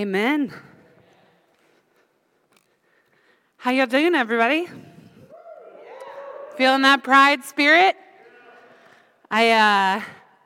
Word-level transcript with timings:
Amen. 0.00 0.50
How 3.58 3.70
y'all 3.70 3.84
doing, 3.84 4.14
everybody? 4.14 4.66
Feeling 6.56 6.80
that 6.80 7.04
pride 7.04 7.44
spirit? 7.44 7.96
I 9.30 9.50
uh, 9.50 10.02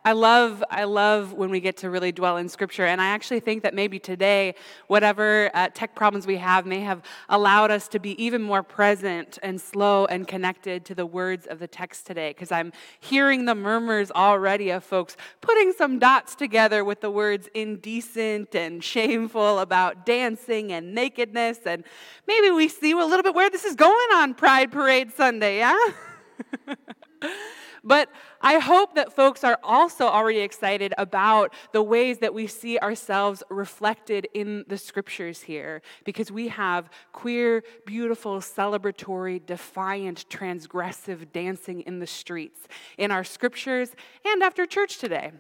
I 0.07 0.13
love, 0.13 0.63
I 0.71 0.85
love 0.85 1.33
when 1.33 1.49
we 1.49 1.61
get 1.61 1.79
to 1.79 1.89
really 1.89 2.13
dwell 2.13 2.37
in 2.37 2.51
Scripture. 2.51 2.85
And 2.85 3.01
I 3.01 3.07
actually 3.07 3.41
think 3.41 3.63
that 3.63 3.73
maybe 3.73 3.99
today, 3.99 4.55
whatever 4.87 5.51
uh, 5.55 5.71
tech 5.73 5.95
problems 5.95 6.27
we 6.27 6.37
have 6.37 6.67
may 6.67 6.81
have 6.81 7.01
allowed 7.31 7.71
us 7.71 7.89
to 7.89 7.99
be 7.99 8.23
even 8.23 8.43
more 8.43 8.63
present 8.63 9.39
and 9.43 9.59
slow 9.59 10.05
and 10.05 10.29
connected 10.29 10.85
to 10.85 10.95
the 10.95 11.07
words 11.07 11.47
of 11.47 11.59
the 11.59 11.67
text 11.67 12.07
today. 12.07 12.31
Because 12.31 12.53
I'm 12.53 12.71
hearing 13.01 13.47
the 13.47 13.55
murmurs 13.55 14.11
already 14.11 14.69
of 14.69 14.85
folks 14.85 15.17
putting 15.41 15.73
some 15.73 15.99
dots 15.99 16.35
together 16.35 16.85
with 16.85 17.01
the 17.01 17.11
words 17.11 17.49
indecent 17.55 18.55
and 18.55 18.85
shameful 18.85 19.59
about 19.59 20.05
dancing 20.05 20.71
and 20.71 20.95
nakedness. 20.95 21.61
And 21.65 21.83
maybe 22.27 22.51
we 22.51 22.69
see 22.69 22.93
a 22.93 22.97
little 22.97 23.23
bit 23.23 23.35
where 23.35 23.49
this 23.49 23.65
is 23.65 23.75
going 23.75 24.09
on 24.17 24.35
Pride 24.35 24.71
Parade 24.71 25.15
Sunday, 25.15 25.61
yeah? 25.61 25.79
But 27.85 28.09
I 28.41 28.59
hope 28.59 28.95
that 28.95 29.13
folks 29.15 29.45
are 29.45 29.59
also 29.63 30.07
already 30.07 30.41
excited 30.41 30.95
about 30.97 31.53
the 31.73 31.83
ways 31.83 32.19
that 32.19 32.33
we 32.33 32.47
see 32.47 32.79
ourselves 32.79 33.43
reflected 33.51 34.27
in 34.33 34.65
the 34.69 34.79
scriptures 34.79 35.43
here, 35.43 35.83
because 36.05 36.33
we 36.33 36.49
have 36.49 36.89
queer, 37.13 37.63
beautiful, 37.85 38.39
celebratory, 38.39 39.45
defiant, 39.45 40.25
transgressive 40.31 41.31
dancing 41.33 41.83
in 41.83 41.99
the 41.99 42.07
streets 42.07 42.67
in 42.97 43.11
our 43.11 43.25
scriptures 43.25 43.95
and 44.25 44.43
after 44.43 44.65
church 44.65 44.99
today. 44.99 45.33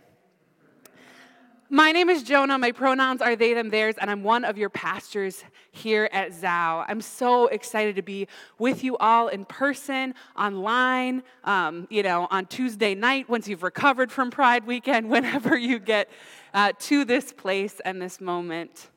My 1.74 1.91
name 1.91 2.09
is 2.09 2.23
Jonah. 2.23 2.56
My 2.56 2.70
pronouns 2.70 3.20
are 3.20 3.34
they, 3.34 3.52
them, 3.52 3.69
theirs, 3.69 3.96
and 4.01 4.09
I'm 4.09 4.23
one 4.23 4.45
of 4.45 4.56
your 4.56 4.69
pastors 4.69 5.42
here 5.73 6.09
at 6.12 6.30
Zao. 6.30 6.85
I'm 6.87 7.01
so 7.01 7.49
excited 7.49 7.96
to 7.96 8.02
be 8.02 8.29
with 8.60 8.85
you 8.85 8.96
all 8.99 9.26
in 9.26 9.45
person, 9.45 10.15
online, 10.38 11.24
um, 11.43 11.88
you 11.90 12.04
know, 12.04 12.29
on 12.30 12.46
Tuesday 12.46 12.95
night 12.95 13.29
once 13.29 13.49
you've 13.49 13.65
recovered 13.65 14.12
from 14.12 14.30
Pride 14.30 14.68
Weekend, 14.68 15.10
whenever 15.10 15.59
you 15.59 15.80
get 15.80 16.09
uh, 16.54 16.71
to 16.79 17.04
this 17.04 17.32
place 17.32 17.80
and 17.84 18.01
this 18.01 18.21
moment. 18.21 18.90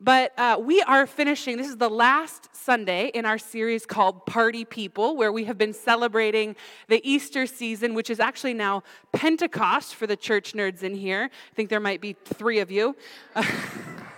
But 0.00 0.32
uh, 0.38 0.58
we 0.60 0.80
are 0.82 1.06
finishing, 1.08 1.56
this 1.56 1.66
is 1.66 1.76
the 1.76 1.90
last 1.90 2.54
Sunday 2.54 3.08
in 3.14 3.24
our 3.24 3.38
series 3.38 3.84
called 3.84 4.26
Party 4.26 4.64
People, 4.64 5.16
where 5.16 5.32
we 5.32 5.44
have 5.44 5.58
been 5.58 5.72
celebrating 5.72 6.54
the 6.86 7.00
Easter 7.08 7.46
season, 7.46 7.94
which 7.94 8.08
is 8.08 8.20
actually 8.20 8.54
now 8.54 8.84
Pentecost 9.12 9.96
for 9.96 10.06
the 10.06 10.16
church 10.16 10.52
nerds 10.52 10.84
in 10.84 10.94
here. 10.94 11.30
I 11.32 11.54
think 11.54 11.68
there 11.68 11.80
might 11.80 12.00
be 12.00 12.12
three 12.24 12.60
of 12.60 12.70
you. 12.70 12.94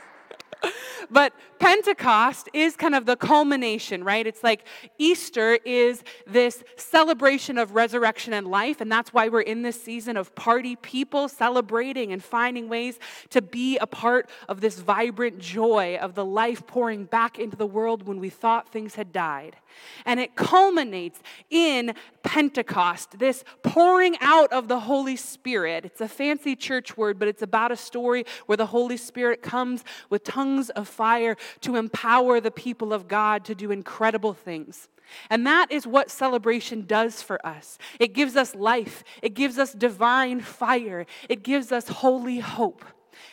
but 1.10 1.32
Pentecost 1.58 2.48
is 2.54 2.76
kind 2.76 2.94
of 2.94 3.06
the 3.06 3.16
culmination, 3.16 4.02
right? 4.04 4.26
It's 4.26 4.42
like 4.42 4.66
Easter 4.98 5.58
is 5.64 6.02
this 6.26 6.64
celebration 6.76 7.58
of 7.58 7.74
resurrection 7.74 8.32
and 8.32 8.46
life, 8.46 8.80
and 8.80 8.90
that's 8.90 9.12
why 9.12 9.28
we're 9.28 9.40
in 9.40 9.62
this 9.62 9.80
season 9.82 10.16
of 10.16 10.34
party 10.34 10.76
people 10.76 11.28
celebrating 11.28 12.12
and 12.12 12.22
finding 12.22 12.68
ways 12.68 12.98
to 13.30 13.42
be 13.42 13.76
a 13.78 13.86
part 13.86 14.30
of 14.48 14.60
this 14.60 14.78
vibrant 14.80 15.38
joy 15.38 15.98
of 16.00 16.14
the 16.14 16.24
life 16.24 16.66
pouring 16.66 17.04
back 17.04 17.38
into 17.38 17.56
the 17.56 17.66
world 17.66 18.06
when 18.06 18.20
we 18.20 18.30
thought 18.30 18.72
things 18.72 18.94
had 18.94 19.12
died. 19.12 19.56
And 20.04 20.18
it 20.18 20.34
culminates 20.34 21.20
in 21.48 21.94
Pentecost, 22.22 23.18
this 23.18 23.44
pouring 23.62 24.16
out 24.20 24.52
of 24.52 24.68
the 24.68 24.80
Holy 24.80 25.16
Spirit. 25.16 25.84
It's 25.84 26.00
a 26.00 26.08
fancy 26.08 26.56
church 26.56 26.96
word, 26.96 27.18
but 27.18 27.28
it's 27.28 27.42
about 27.42 27.72
a 27.72 27.76
story 27.76 28.24
where 28.46 28.56
the 28.56 28.66
Holy 28.66 28.96
Spirit 28.96 29.42
comes 29.42 29.84
with 30.08 30.24
tongues 30.24 30.70
of 30.70 30.88
fire 31.00 31.34
to 31.62 31.76
empower 31.76 32.40
the 32.40 32.50
people 32.50 32.92
of 32.92 33.08
God 33.08 33.42
to 33.46 33.54
do 33.54 33.70
incredible 33.70 34.34
things. 34.34 34.90
And 35.30 35.46
that 35.46 35.72
is 35.72 35.86
what 35.86 36.10
celebration 36.10 36.84
does 36.84 37.22
for 37.22 37.38
us. 37.46 37.78
It 37.98 38.12
gives 38.12 38.36
us 38.36 38.54
life, 38.54 39.02
it 39.22 39.32
gives 39.32 39.58
us 39.58 39.72
divine 39.72 40.42
fire, 40.42 41.06
it 41.26 41.42
gives 41.42 41.72
us 41.72 41.88
holy 41.88 42.40
hope. 42.40 42.84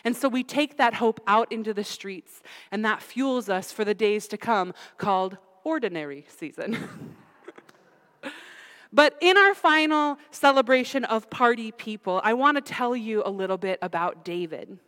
And 0.05 0.15
so 0.15 0.29
we 0.29 0.43
take 0.45 0.77
that 0.77 0.93
hope 0.93 1.19
out 1.27 1.51
into 1.51 1.73
the 1.73 1.83
streets, 1.83 2.41
and 2.71 2.85
that 2.85 3.01
fuels 3.01 3.49
us 3.49 3.73
for 3.73 3.83
the 3.83 3.93
days 3.93 4.29
to 4.29 4.37
come 4.37 4.73
called 4.97 5.37
ordinary 5.65 6.25
season. 6.29 6.77
but 8.93 9.17
in 9.19 9.35
our 9.35 9.53
final 9.53 10.17
celebration 10.31 11.03
of 11.03 11.29
party 11.29 11.73
people, 11.73 12.21
I 12.23 12.33
want 12.33 12.55
to 12.55 12.61
tell 12.61 12.95
you 12.95 13.23
a 13.25 13.29
little 13.29 13.57
bit 13.57 13.77
about 13.81 14.23
David. 14.23 14.79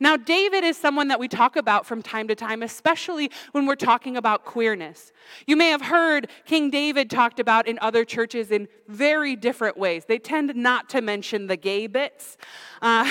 Now, 0.00 0.16
David 0.16 0.64
is 0.64 0.76
someone 0.76 1.08
that 1.08 1.18
we 1.18 1.28
talk 1.28 1.56
about 1.56 1.86
from 1.86 2.02
time 2.02 2.28
to 2.28 2.34
time, 2.34 2.62
especially 2.62 3.30
when 3.52 3.66
we're 3.66 3.76
talking 3.76 4.16
about 4.16 4.44
queerness. 4.44 5.12
You 5.46 5.56
may 5.56 5.68
have 5.68 5.82
heard 5.82 6.28
King 6.44 6.70
David 6.70 7.10
talked 7.10 7.40
about 7.40 7.66
in 7.66 7.78
other 7.80 8.04
churches 8.04 8.50
in 8.50 8.68
very 8.88 9.36
different 9.36 9.76
ways. 9.76 10.04
They 10.04 10.18
tend 10.18 10.54
not 10.54 10.88
to 10.90 11.00
mention 11.00 11.46
the 11.46 11.56
gay 11.56 11.86
bits. 11.86 12.36
Uh, 12.82 13.10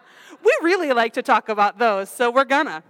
we 0.44 0.56
really 0.62 0.92
like 0.92 1.12
to 1.14 1.22
talk 1.22 1.48
about 1.48 1.78
those, 1.78 2.10
so 2.10 2.30
we're 2.30 2.44
gonna. 2.44 2.82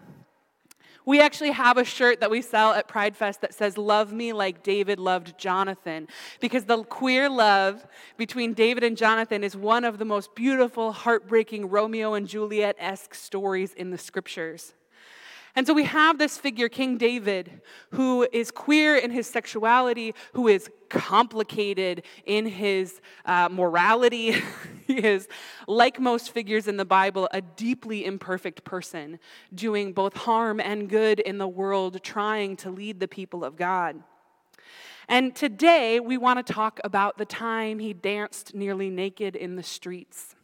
We 1.04 1.20
actually 1.20 1.50
have 1.50 1.78
a 1.78 1.84
shirt 1.84 2.20
that 2.20 2.30
we 2.30 2.42
sell 2.42 2.72
at 2.72 2.86
Pride 2.86 3.16
Fest 3.16 3.40
that 3.40 3.54
says, 3.54 3.76
Love 3.76 4.12
me 4.12 4.32
like 4.32 4.62
David 4.62 4.98
loved 4.98 5.36
Jonathan. 5.38 6.06
Because 6.40 6.64
the 6.64 6.84
queer 6.84 7.28
love 7.28 7.86
between 8.16 8.54
David 8.54 8.84
and 8.84 8.96
Jonathan 8.96 9.42
is 9.42 9.56
one 9.56 9.84
of 9.84 9.98
the 9.98 10.04
most 10.04 10.34
beautiful, 10.34 10.92
heartbreaking 10.92 11.68
Romeo 11.68 12.14
and 12.14 12.28
Juliet 12.28 12.76
esque 12.78 13.14
stories 13.14 13.72
in 13.74 13.91
the 13.91 13.98
scriptures. 13.98 14.74
And 15.54 15.66
so 15.66 15.74
we 15.74 15.84
have 15.84 16.18
this 16.18 16.38
figure, 16.38 16.70
King 16.70 16.96
David, 16.96 17.60
who 17.90 18.26
is 18.32 18.50
queer 18.50 18.96
in 18.96 19.10
his 19.10 19.26
sexuality, 19.26 20.14
who 20.32 20.48
is 20.48 20.70
complicated 20.88 22.04
in 22.24 22.46
his 22.46 23.02
uh, 23.26 23.50
morality. 23.50 24.34
he 24.86 24.96
is, 24.96 25.28
like 25.68 26.00
most 26.00 26.30
figures 26.30 26.68
in 26.68 26.78
the 26.78 26.86
Bible, 26.86 27.28
a 27.32 27.42
deeply 27.42 28.06
imperfect 28.06 28.64
person, 28.64 29.18
doing 29.54 29.92
both 29.92 30.14
harm 30.14 30.58
and 30.58 30.88
good 30.88 31.20
in 31.20 31.36
the 31.36 31.48
world, 31.48 32.02
trying 32.02 32.56
to 32.56 32.70
lead 32.70 32.98
the 32.98 33.08
people 33.08 33.44
of 33.44 33.56
God. 33.56 34.02
And 35.06 35.34
today 35.36 36.00
we 36.00 36.16
want 36.16 36.46
to 36.46 36.52
talk 36.52 36.80
about 36.82 37.18
the 37.18 37.26
time 37.26 37.78
he 37.78 37.92
danced 37.92 38.54
nearly 38.54 38.88
naked 38.88 39.36
in 39.36 39.56
the 39.56 39.62
streets. 39.62 40.34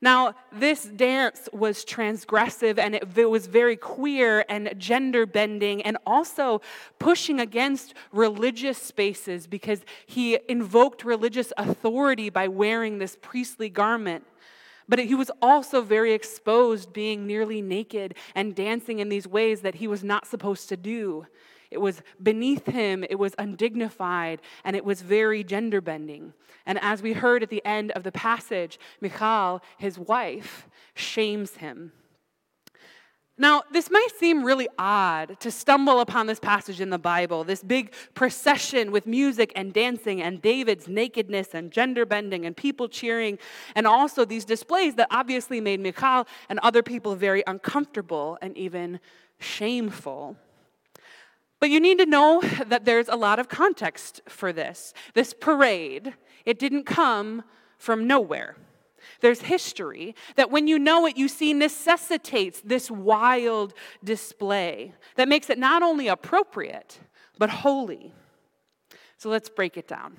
Now, 0.00 0.34
this 0.52 0.84
dance 0.84 1.48
was 1.52 1.84
transgressive 1.84 2.78
and 2.78 2.94
it, 2.94 3.30
was 3.30 3.46
very 3.46 3.76
queer 3.76 4.44
and 4.48 4.74
gender 4.78 5.24
bending 5.24 5.82
and 5.82 5.96
also 6.06 6.60
pushing 6.98 7.40
against 7.40 7.94
religious 8.12 8.78
spaces 8.78 9.46
because 9.46 9.80
he 10.06 10.38
invoked 10.48 11.04
religious 11.04 11.52
authority 11.56 12.28
by 12.28 12.48
wearing 12.48 12.98
this 12.98 13.16
priestly 13.20 13.70
garment. 13.70 14.24
But 14.88 15.00
he 15.00 15.14
was 15.14 15.30
also 15.42 15.80
very 15.80 16.12
exposed, 16.12 16.92
being 16.92 17.26
nearly 17.26 17.60
naked 17.60 18.14
and 18.34 18.54
dancing 18.54 19.00
in 19.00 19.08
these 19.08 19.26
ways 19.26 19.62
that 19.62 19.76
he 19.76 19.88
was 19.88 20.04
not 20.04 20.26
supposed 20.26 20.68
to 20.68 20.76
do. 20.76 21.26
It 21.70 21.78
was 21.78 22.02
beneath 22.22 22.66
him, 22.66 23.04
it 23.04 23.18
was 23.18 23.34
undignified, 23.38 24.40
and 24.64 24.76
it 24.76 24.84
was 24.84 25.02
very 25.02 25.44
gender 25.44 25.80
bending. 25.80 26.32
And 26.64 26.78
as 26.82 27.02
we 27.02 27.12
heard 27.12 27.42
at 27.42 27.50
the 27.50 27.64
end 27.64 27.92
of 27.92 28.02
the 28.02 28.12
passage, 28.12 28.78
Michal, 29.00 29.62
his 29.78 29.98
wife, 29.98 30.68
shames 30.94 31.56
him. 31.56 31.92
Now, 33.38 33.64
this 33.70 33.90
might 33.90 34.08
seem 34.18 34.44
really 34.44 34.66
odd 34.78 35.38
to 35.40 35.50
stumble 35.50 36.00
upon 36.00 36.26
this 36.26 36.40
passage 36.40 36.80
in 36.80 36.88
the 36.88 36.98
Bible, 36.98 37.44
this 37.44 37.62
big 37.62 37.92
procession 38.14 38.90
with 38.90 39.06
music 39.06 39.52
and 39.54 39.74
dancing 39.74 40.22
and 40.22 40.40
David's 40.40 40.88
nakedness 40.88 41.48
and 41.52 41.70
gender 41.70 42.06
bending 42.06 42.46
and 42.46 42.56
people 42.56 42.88
cheering, 42.88 43.38
and 43.74 43.86
also 43.86 44.24
these 44.24 44.46
displays 44.46 44.94
that 44.94 45.08
obviously 45.10 45.60
made 45.60 45.80
Michal 45.80 46.26
and 46.48 46.58
other 46.60 46.82
people 46.82 47.14
very 47.14 47.44
uncomfortable 47.46 48.38
and 48.40 48.56
even 48.56 49.00
shameful. 49.38 50.36
But 51.60 51.70
you 51.70 51.80
need 51.80 51.98
to 51.98 52.06
know 52.06 52.40
that 52.66 52.84
there's 52.84 53.08
a 53.08 53.16
lot 53.16 53.38
of 53.38 53.48
context 53.48 54.22
for 54.28 54.52
this. 54.52 54.92
This 55.14 55.34
parade, 55.34 56.14
it 56.44 56.58
didn't 56.58 56.84
come 56.84 57.44
from 57.78 58.06
nowhere. 58.06 58.56
There's 59.20 59.42
history 59.42 60.14
that 60.34 60.50
when 60.50 60.66
you 60.66 60.78
know 60.78 61.06
it, 61.06 61.16
you 61.16 61.28
see 61.28 61.52
necessitates 61.52 62.60
this 62.62 62.90
wild 62.90 63.72
display 64.02 64.94
that 65.14 65.28
makes 65.28 65.48
it 65.48 65.58
not 65.58 65.82
only 65.82 66.08
appropriate, 66.08 66.98
but 67.38 67.48
holy. 67.48 68.12
So 69.16 69.28
let's 69.30 69.48
break 69.48 69.76
it 69.76 69.88
down. 69.88 70.18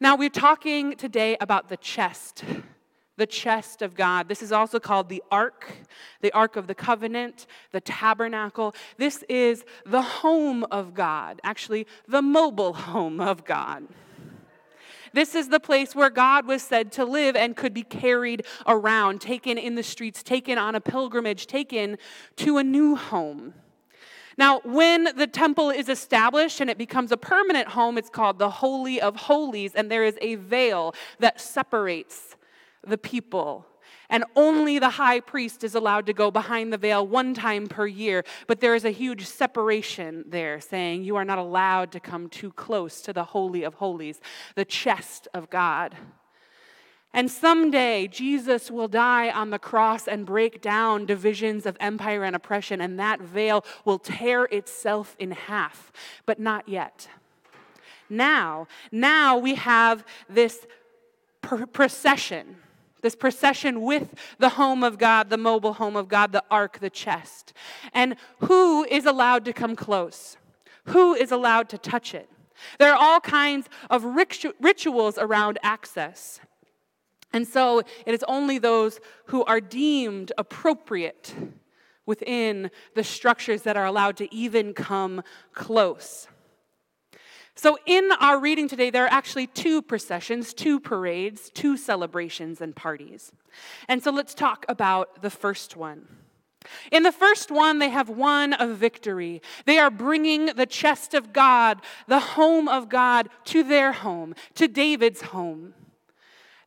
Now, 0.00 0.16
we're 0.16 0.30
talking 0.30 0.96
today 0.96 1.36
about 1.40 1.68
the 1.68 1.76
chest 1.76 2.44
the 3.16 3.26
chest 3.26 3.82
of 3.82 3.94
God. 3.94 4.28
This 4.28 4.42
is 4.42 4.52
also 4.52 4.80
called 4.80 5.08
the 5.08 5.22
ark, 5.30 5.70
the 6.20 6.32
ark 6.32 6.56
of 6.56 6.66
the 6.66 6.74
covenant, 6.74 7.46
the 7.70 7.80
tabernacle. 7.80 8.74
This 8.96 9.22
is 9.28 9.64
the 9.84 10.02
home 10.02 10.64
of 10.70 10.94
God, 10.94 11.40
actually, 11.44 11.86
the 12.08 12.22
mobile 12.22 12.72
home 12.72 13.20
of 13.20 13.44
God. 13.44 13.86
This 15.12 15.34
is 15.34 15.48
the 15.48 15.60
place 15.60 15.94
where 15.94 16.08
God 16.08 16.46
was 16.46 16.62
said 16.62 16.90
to 16.92 17.04
live 17.04 17.36
and 17.36 17.54
could 17.54 17.74
be 17.74 17.82
carried 17.82 18.46
around, 18.66 19.20
taken 19.20 19.58
in 19.58 19.74
the 19.74 19.82
streets, 19.82 20.22
taken 20.22 20.56
on 20.56 20.74
a 20.74 20.80
pilgrimage, 20.80 21.46
taken 21.46 21.98
to 22.36 22.56
a 22.56 22.64
new 22.64 22.96
home. 22.96 23.52
Now, 24.38 24.60
when 24.64 25.04
the 25.14 25.26
temple 25.26 25.68
is 25.68 25.90
established 25.90 26.62
and 26.62 26.70
it 26.70 26.78
becomes 26.78 27.12
a 27.12 27.18
permanent 27.18 27.68
home, 27.68 27.98
it's 27.98 28.08
called 28.08 28.38
the 28.38 28.48
Holy 28.48 28.98
of 28.98 29.14
Holies, 29.16 29.74
and 29.74 29.90
there 29.90 30.04
is 30.04 30.16
a 30.22 30.36
veil 30.36 30.94
that 31.18 31.38
separates 31.38 32.36
the 32.86 32.98
people. 32.98 33.66
And 34.08 34.24
only 34.36 34.78
the 34.78 34.90
high 34.90 35.20
priest 35.20 35.64
is 35.64 35.74
allowed 35.74 36.06
to 36.06 36.12
go 36.12 36.30
behind 36.30 36.72
the 36.72 36.78
veil 36.78 37.06
one 37.06 37.34
time 37.34 37.66
per 37.66 37.86
year. 37.86 38.24
But 38.46 38.60
there 38.60 38.74
is 38.74 38.84
a 38.84 38.90
huge 38.90 39.26
separation 39.26 40.24
there, 40.28 40.60
saying 40.60 41.04
you 41.04 41.16
are 41.16 41.24
not 41.24 41.38
allowed 41.38 41.92
to 41.92 42.00
come 42.00 42.28
too 42.28 42.52
close 42.52 43.00
to 43.02 43.12
the 43.12 43.24
Holy 43.24 43.62
of 43.62 43.74
Holies, 43.74 44.20
the 44.54 44.64
chest 44.64 45.28
of 45.32 45.48
God. 45.50 45.96
And 47.14 47.30
someday, 47.30 48.06
Jesus 48.06 48.70
will 48.70 48.88
die 48.88 49.30
on 49.30 49.50
the 49.50 49.58
cross 49.58 50.08
and 50.08 50.24
break 50.24 50.62
down 50.62 51.04
divisions 51.04 51.66
of 51.66 51.76
empire 51.78 52.24
and 52.24 52.34
oppression, 52.34 52.80
and 52.80 52.98
that 52.98 53.20
veil 53.20 53.64
will 53.84 53.98
tear 53.98 54.44
itself 54.44 55.14
in 55.18 55.32
half. 55.32 55.92
But 56.24 56.38
not 56.38 56.68
yet. 56.68 57.08
Now, 58.08 58.66
now 58.90 59.36
we 59.38 59.54
have 59.56 60.04
this 60.28 60.66
procession, 61.40 62.56
this 63.02 63.14
procession 63.14 63.82
with 63.82 64.14
the 64.38 64.50
home 64.50 64.82
of 64.82 64.96
God, 64.96 65.28
the 65.28 65.36
mobile 65.36 65.74
home 65.74 65.96
of 65.96 66.08
God, 66.08 66.32
the 66.32 66.42
ark, 66.50 66.78
the 66.80 66.90
chest. 66.90 67.52
And 67.92 68.16
who 68.38 68.84
is 68.84 69.04
allowed 69.04 69.44
to 69.44 69.52
come 69.52 69.76
close? 69.76 70.36
Who 70.86 71.14
is 71.14 71.30
allowed 71.30 71.68
to 71.70 71.78
touch 71.78 72.14
it? 72.14 72.28
There 72.78 72.92
are 72.92 72.98
all 72.98 73.20
kinds 73.20 73.68
of 73.90 74.04
rituals 74.04 75.18
around 75.18 75.58
access. 75.62 76.40
And 77.32 77.46
so 77.46 77.80
it 78.06 78.14
is 78.14 78.24
only 78.28 78.58
those 78.58 79.00
who 79.26 79.44
are 79.44 79.60
deemed 79.60 80.32
appropriate 80.38 81.34
within 82.04 82.70
the 82.94 83.04
structures 83.04 83.62
that 83.62 83.76
are 83.76 83.86
allowed 83.86 84.16
to 84.18 84.32
even 84.34 84.74
come 84.74 85.22
close. 85.54 86.28
So, 87.54 87.76
in 87.84 88.10
our 88.18 88.40
reading 88.40 88.66
today, 88.66 88.90
there 88.90 89.04
are 89.04 89.12
actually 89.12 89.46
two 89.46 89.82
processions, 89.82 90.54
two 90.54 90.80
parades, 90.80 91.50
two 91.50 91.76
celebrations 91.76 92.60
and 92.60 92.74
parties. 92.74 93.32
And 93.88 94.02
so, 94.02 94.10
let's 94.10 94.34
talk 94.34 94.64
about 94.68 95.20
the 95.22 95.30
first 95.30 95.76
one. 95.76 96.06
In 96.90 97.02
the 97.02 97.12
first 97.12 97.50
one, 97.50 97.78
they 97.78 97.90
have 97.90 98.08
won 98.08 98.54
a 98.58 98.68
victory. 98.68 99.42
They 99.66 99.78
are 99.78 99.90
bringing 99.90 100.46
the 100.46 100.66
chest 100.66 101.12
of 101.12 101.32
God, 101.32 101.80
the 102.06 102.20
home 102.20 102.68
of 102.68 102.88
God, 102.88 103.28
to 103.46 103.62
their 103.62 103.92
home, 103.92 104.34
to 104.54 104.68
David's 104.68 105.22
home. 105.22 105.74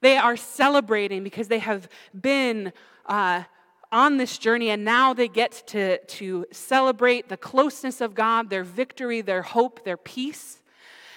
They 0.02 0.18
are 0.18 0.38
celebrating 0.38 1.24
because 1.24 1.48
they 1.48 1.60
have 1.60 1.88
been 2.20 2.74
uh, 3.06 3.44
on 3.92 4.18
this 4.18 4.38
journey 4.38 4.70
and 4.70 4.84
now 4.84 5.14
they 5.14 5.28
get 5.28 5.64
to, 5.68 5.98
to 6.06 6.46
celebrate 6.52 7.30
the 7.30 7.38
closeness 7.38 8.02
of 8.02 8.14
God, 8.14 8.50
their 8.50 8.64
victory, 8.64 9.22
their 9.22 9.42
hope, 9.42 9.84
their 9.84 9.98
peace. 9.98 10.62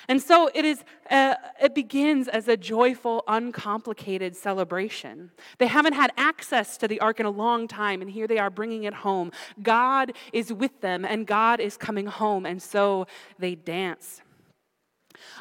And 0.08 0.22
so 0.22 0.50
it 0.54 0.64
is 0.64 0.84
uh, 1.10 1.34
it 1.60 1.74
begins 1.74 2.28
as 2.28 2.48
a 2.48 2.56
joyful, 2.56 3.24
uncomplicated 3.28 4.34
celebration. 4.34 5.30
They 5.58 5.66
haven't 5.66 5.92
had 5.92 6.12
access 6.16 6.78
to 6.78 6.88
the 6.88 7.00
ark 7.00 7.20
in 7.20 7.26
a 7.26 7.30
long 7.30 7.68
time, 7.68 8.00
and 8.00 8.10
here 8.10 8.26
they 8.26 8.38
are 8.38 8.50
bringing 8.50 8.84
it 8.84 8.94
home. 8.94 9.32
God 9.62 10.12
is 10.32 10.52
with 10.52 10.80
them, 10.80 11.04
and 11.04 11.26
God 11.26 11.60
is 11.60 11.76
coming 11.76 12.06
home, 12.06 12.46
and 12.46 12.62
so 12.62 13.06
they 13.38 13.54
dance. 13.54 14.22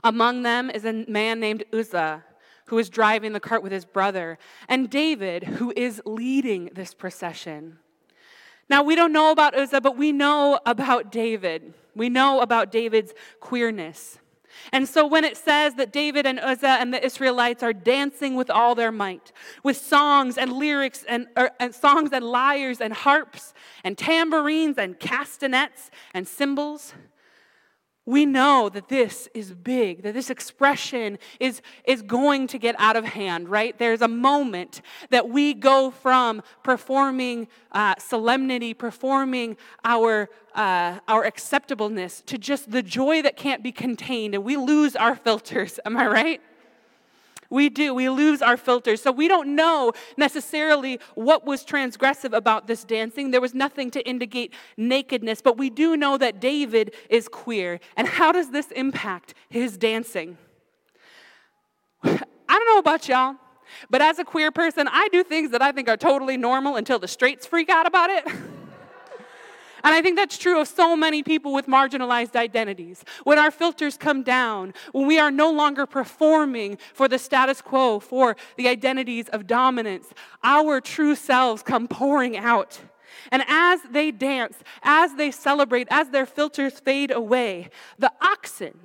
Among 0.04 0.44
them 0.44 0.70
is 0.70 0.84
a 0.86 1.06
man 1.08 1.40
named 1.40 1.64
Uzzah 1.74 2.24
who 2.66 2.78
is 2.78 2.90
driving 2.90 3.32
the 3.32 3.40
cart 3.40 3.64
with 3.64 3.72
his 3.72 3.86
brother, 3.86 4.38
and 4.68 4.90
David, 4.90 5.44
who 5.44 5.72
is 5.76 6.02
leading 6.06 6.70
this 6.74 6.94
procession. 6.94 7.80
Now, 8.70 8.84
we 8.84 8.96
don't 8.96 9.14
know 9.14 9.32
about 9.32 9.56
Uzzah, 9.58 9.80
but 9.80 9.96
we 9.96 10.12
know 10.12 10.60
about 10.66 11.10
David. 11.10 11.74
We 11.96 12.10
know 12.10 12.42
about 12.42 12.72
David's 12.72 13.14
queerness. 13.40 14.20
And 14.72 14.88
so 14.88 15.06
when 15.06 15.24
it 15.24 15.38
says 15.38 15.76
that 15.76 15.92
David 15.92 16.26
and 16.26 16.40
Uzzah 16.40 16.78
and 16.80 16.94
the 16.94 17.04
Israelites 17.04 17.64
are 17.64 17.74
dancing 17.74 18.36
with 18.36 18.50
all 18.50 18.76
their 18.76 18.92
might, 18.92 19.32
with 19.64 19.78
songs 19.78 20.38
and 20.38 20.52
lyrics 20.54 21.04
and, 21.08 21.28
or, 21.36 21.52
and 21.60 21.74
songs 21.74 22.12
and 22.12 22.24
lyres 22.24 22.82
and 22.82 22.94
harps 22.94 23.54
and 23.84 23.98
tambourines 23.98 24.78
and 24.78 25.00
castanets 25.00 25.90
and 26.14 26.28
cymbals, 26.28 26.94
we 28.08 28.26
know 28.26 28.70
that 28.70 28.88
this 28.88 29.28
is 29.34 29.52
big, 29.52 30.02
that 30.04 30.14
this 30.14 30.30
expression 30.30 31.20
is, 31.42 31.62
is 31.84 32.02
going 32.02 32.48
to 32.48 32.58
get 32.58 32.74
out 32.80 32.96
of 32.96 33.04
hand, 33.04 33.50
right? 33.50 33.78
There's 33.78 34.02
a 34.02 34.08
moment 34.08 34.82
that 35.10 35.28
we 35.28 35.54
go 35.54 35.92
from 35.92 36.42
performing 36.64 37.50
uh, 37.74 37.96
solemnity, 38.00 38.74
performing 38.74 39.58
our, 39.84 40.30
uh, 40.56 41.00
our 41.10 41.26
acceptableness, 41.26 42.24
to 42.28 42.38
just 42.38 42.72
the 42.72 42.82
joy 42.82 43.22
that 43.24 43.36
can't 43.36 43.62
be 43.62 43.74
contained, 43.74 44.34
and 44.34 44.46
we 44.46 44.56
lose 44.56 44.96
our 44.96 45.14
filters. 45.14 45.78
Am 45.86 45.98
I 45.98 46.08
right? 46.08 46.42
We 47.50 47.70
do. 47.70 47.94
We 47.94 48.10
lose 48.10 48.42
our 48.42 48.58
filters. 48.58 49.02
So 49.02 49.12
we 49.12 49.28
don't 49.28 49.56
know 49.56 49.94
necessarily 50.18 51.00
what 51.16 51.46
was 51.46 51.64
transgressive 51.64 52.34
about 52.34 52.68
this 52.68 52.84
dancing. 52.84 53.32
There 53.32 53.42
was 53.42 53.54
nothing 53.54 53.92
to 53.92 54.08
indicate 54.08 54.54
nakedness, 54.76 55.42
but 55.42 55.58
we 55.58 55.70
do 55.70 55.96
know 55.96 56.18
that 56.18 56.40
David 56.40 56.94
is 57.10 57.28
queer. 57.28 57.80
And 57.96 58.08
how 58.08 58.32
does 58.32 58.52
this 58.52 58.72
impact 58.72 59.34
his 59.50 59.78
dancing? 59.78 60.38
I 62.04 62.20
don't 62.48 62.68
know 62.68 62.80
about 62.80 63.08
y'all, 63.08 63.36
but 63.90 64.02
as 64.02 64.20
a 64.20 64.24
queer 64.24 64.52
person, 64.52 64.88
I 64.90 65.10
do 65.10 65.24
things 65.24 65.52
that 65.52 65.62
I 65.62 65.72
think 65.72 65.90
are 65.90 65.98
totally 65.98 66.38
normal 66.38 66.76
until 66.76 67.00
the 67.00 67.08
straights 67.08 67.46
freak 67.46 67.70
out 67.70 67.86
about 67.86 68.10
it. 68.10 68.28
And 69.84 69.94
I 69.94 70.02
think 70.02 70.16
that's 70.16 70.38
true 70.38 70.60
of 70.60 70.68
so 70.68 70.96
many 70.96 71.24
people 71.24 71.54
with 71.54 71.68
marginalized 71.68 72.36
identities. 72.36 73.04
When 73.24 73.38
our 73.38 73.52
filters 73.52 73.98
come 73.98 74.24
down, 74.24 74.74
when 74.92 75.08
we 75.08 75.20
are 75.20 75.32
no 75.32 75.52
longer 75.52 75.86
performing 75.86 76.78
for 76.94 77.08
the 77.08 77.20
status 77.20 77.62
quo, 77.62 78.00
for 78.00 78.36
the 78.58 78.68
identities 78.68 79.30
of 79.30 79.48
dominance, 79.48 80.08
our 80.44 80.82
true 80.82 81.16
selves 81.16 81.62
come 81.62 81.88
pouring 81.88 82.38
out. 82.38 82.80
And 83.32 83.44
as 83.48 83.82
they 83.92 84.12
dance, 84.12 84.58
as 84.84 85.16
they 85.16 85.32
celebrate, 85.32 85.88
as 85.92 86.10
their 86.10 86.26
filters 86.26 86.80
fade 86.80 87.12
away, 87.12 87.70
the 87.98 88.12
oxen 88.22 88.80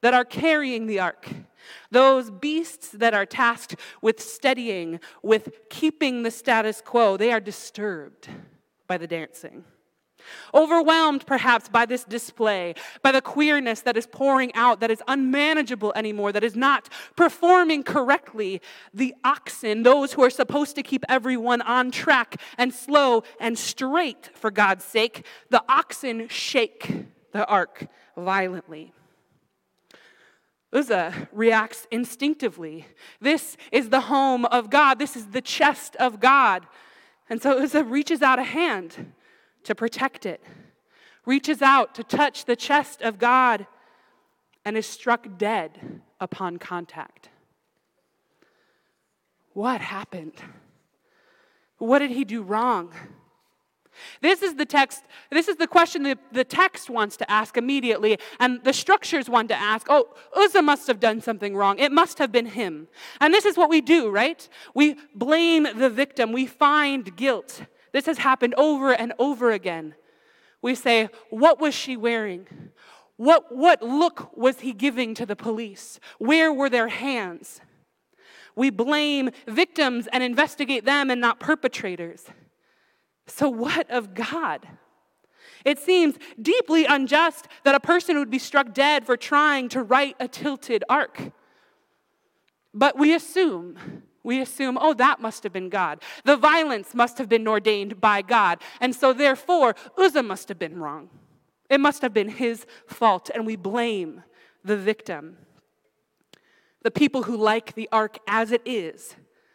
that 0.00 0.14
are 0.14 0.24
carrying 0.24 0.86
the 0.86 1.00
ark, 1.00 1.28
those 1.90 2.30
beasts 2.30 2.90
that 2.90 3.14
are 3.14 3.26
tasked 3.26 3.76
with 4.02 4.20
steadying, 4.20 5.00
with 5.22 5.68
keeping 5.70 6.22
the 6.22 6.30
status 6.30 6.80
quo, 6.80 7.16
they 7.16 7.32
are 7.32 7.40
disturbed 7.40 8.28
by 8.86 8.96
the 8.98 9.06
dancing. 9.06 9.64
Overwhelmed 10.54 11.26
perhaps 11.26 11.68
by 11.68 11.86
this 11.86 12.04
display, 12.04 12.74
by 13.02 13.12
the 13.12 13.20
queerness 13.20 13.80
that 13.82 13.96
is 13.96 14.06
pouring 14.06 14.54
out, 14.54 14.80
that 14.80 14.90
is 14.90 15.02
unmanageable 15.08 15.92
anymore, 15.94 16.32
that 16.32 16.44
is 16.44 16.56
not 16.56 16.88
performing 17.16 17.82
correctly, 17.82 18.60
the 18.92 19.14
oxen, 19.24 19.82
those 19.82 20.12
who 20.12 20.22
are 20.22 20.30
supposed 20.30 20.74
to 20.76 20.82
keep 20.82 21.04
everyone 21.08 21.62
on 21.62 21.90
track 21.90 22.40
and 22.58 22.72
slow 22.72 23.22
and 23.40 23.58
straight 23.58 24.30
for 24.34 24.50
God's 24.50 24.84
sake, 24.84 25.24
the 25.50 25.62
oxen 25.68 26.28
shake 26.28 27.06
the 27.32 27.46
ark 27.46 27.86
violently. 28.16 28.92
Uzzah 30.72 31.28
reacts 31.32 31.86
instinctively. 31.90 32.86
This 33.20 33.56
is 33.72 33.88
the 33.88 34.02
home 34.02 34.44
of 34.46 34.68
God. 34.68 34.98
This 34.98 35.16
is 35.16 35.28
the 35.28 35.40
chest 35.40 35.96
of 35.96 36.20
God. 36.20 36.66
And 37.30 37.40
so 37.40 37.62
Uzzah 37.62 37.84
reaches 37.84 38.22
out 38.22 38.38
a 38.38 38.44
hand 38.44 39.12
to 39.66 39.74
protect 39.74 40.26
it, 40.26 40.42
reaches 41.24 41.60
out 41.60 41.94
to 41.94 42.04
touch 42.04 42.44
the 42.44 42.56
chest 42.56 43.02
of 43.02 43.18
God, 43.18 43.66
and 44.64 44.76
is 44.76 44.86
struck 44.86 45.38
dead 45.38 46.00
upon 46.20 46.56
contact. 46.56 47.28
What 49.52 49.80
happened? 49.80 50.34
What 51.78 52.00
did 52.00 52.10
he 52.10 52.24
do 52.24 52.42
wrong? 52.42 52.92
This 54.20 54.42
is 54.42 54.56
the 54.56 54.66
text, 54.66 55.04
this 55.30 55.48
is 55.48 55.56
the 55.56 55.66
question 55.66 56.02
that 56.02 56.18
the 56.32 56.44
text 56.44 56.90
wants 56.90 57.16
to 57.18 57.30
ask 57.30 57.56
immediately, 57.56 58.18
and 58.38 58.62
the 58.62 58.72
structures 58.72 59.28
want 59.28 59.48
to 59.48 59.54
ask, 59.54 59.86
oh, 59.88 60.08
Uzzah 60.36 60.62
must 60.62 60.86
have 60.86 61.00
done 61.00 61.20
something 61.20 61.56
wrong. 61.56 61.78
It 61.78 61.92
must 61.92 62.18
have 62.18 62.30
been 62.30 62.46
him. 62.46 62.88
And 63.20 63.32
this 63.32 63.44
is 63.44 63.56
what 63.56 63.70
we 63.70 63.80
do, 63.80 64.10
right? 64.10 64.48
We 64.74 64.96
blame 65.14 65.66
the 65.76 65.90
victim, 65.90 66.32
we 66.32 66.46
find 66.46 67.16
guilt. 67.16 67.62
This 67.96 68.04
has 68.04 68.18
happened 68.18 68.54
over 68.58 68.92
and 68.92 69.14
over 69.18 69.52
again. 69.52 69.94
We 70.60 70.74
say, 70.74 71.08
What 71.30 71.58
was 71.58 71.74
she 71.74 71.96
wearing? 71.96 72.46
What, 73.16 73.56
what 73.56 73.80
look 73.80 74.36
was 74.36 74.60
he 74.60 74.74
giving 74.74 75.14
to 75.14 75.24
the 75.24 75.34
police? 75.34 75.98
Where 76.18 76.52
were 76.52 76.68
their 76.68 76.88
hands? 76.88 77.62
We 78.54 78.68
blame 78.68 79.30
victims 79.48 80.08
and 80.12 80.22
investigate 80.22 80.84
them 80.84 81.08
and 81.08 81.22
not 81.22 81.40
perpetrators. 81.40 82.26
So, 83.28 83.48
what 83.48 83.90
of 83.90 84.12
God? 84.12 84.68
It 85.64 85.78
seems 85.78 86.16
deeply 86.38 86.84
unjust 86.84 87.48
that 87.64 87.74
a 87.74 87.80
person 87.80 88.18
would 88.18 88.30
be 88.30 88.38
struck 88.38 88.74
dead 88.74 89.06
for 89.06 89.16
trying 89.16 89.70
to 89.70 89.82
right 89.82 90.14
a 90.20 90.28
tilted 90.28 90.84
ark. 90.90 91.32
But 92.74 92.98
we 92.98 93.14
assume, 93.14 94.02
we 94.26 94.40
assume, 94.40 94.76
oh, 94.80 94.92
that 94.94 95.20
must 95.20 95.44
have 95.44 95.52
been 95.52 95.68
God. 95.68 96.02
The 96.24 96.36
violence 96.36 96.94
must 96.94 97.16
have 97.18 97.28
been 97.28 97.46
ordained 97.46 98.00
by 98.00 98.22
God. 98.22 98.60
And 98.80 98.94
so, 98.94 99.12
therefore, 99.12 99.76
Uzzah 99.96 100.24
must 100.24 100.48
have 100.48 100.58
been 100.58 100.80
wrong. 100.80 101.08
It 101.70 101.78
must 101.78 102.02
have 102.02 102.12
been 102.12 102.28
his 102.28 102.66
fault. 102.88 103.30
And 103.32 103.46
we 103.46 103.54
blame 103.54 104.24
the 104.64 104.76
victim. 104.76 105.38
The 106.82 106.90
people 106.90 107.22
who 107.22 107.36
like 107.36 107.74
the 107.74 107.88
ark 107.92 108.18
as 108.26 108.50
it 108.50 108.62
is 108.64 109.14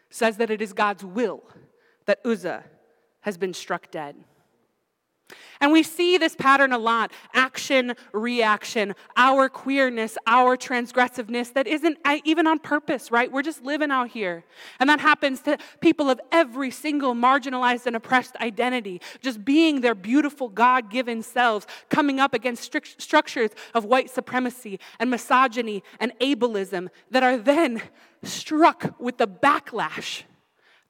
says 0.10 0.38
that 0.38 0.50
it 0.50 0.62
is 0.62 0.72
God's 0.72 1.04
will 1.04 1.44
that 2.06 2.20
Uzzah 2.26 2.64
has 3.22 3.38
been 3.38 3.54
struck 3.54 3.92
dead. 3.92 4.16
And 5.60 5.72
we 5.72 5.84
see 5.84 6.18
this 6.18 6.36
pattern 6.36 6.74
a 6.74 6.78
lot 6.78 7.12
action, 7.34 7.94
reaction, 8.14 8.96
our 9.16 9.50
queerness, 9.50 10.18
our 10.26 10.58
transgressiveness 10.58 11.54
that 11.54 11.68
isn't 11.68 11.98
uh, 12.04 12.18
even 12.24 12.48
on 12.48 12.60
purpose, 12.60 13.12
right? 13.12 13.32
We're 13.32 13.42
just 13.44 13.64
living 13.64 13.92
out 13.92 14.10
here. 14.10 14.44
And 14.80 14.90
that 14.90 15.00
happens 15.00 15.42
to 15.42 15.58
people 15.80 16.10
of 16.10 16.20
every 16.32 16.72
single 16.72 17.14
marginalized 17.14 17.86
and 17.86 17.96
oppressed 17.96 18.36
identity, 18.38 19.02
just 19.22 19.46
being 19.46 19.82
their 19.82 19.96
beautiful 19.96 20.50
God 20.50 20.90
given 20.90 21.22
selves, 21.22 21.68
coming 21.90 22.20
up 22.20 22.34
against 22.34 22.64
strict 22.64 23.02
structures 23.02 23.52
of 23.74 23.86
white 23.86 24.10
supremacy 24.10 24.80
and 25.00 25.10
misogyny 25.10 25.84
and 26.00 26.12
ableism 26.20 26.90
that 27.12 27.24
are 27.24 27.38
then 27.38 27.82
struck 28.24 29.00
with 29.00 29.18
the 29.18 29.28
backlash 29.28 30.24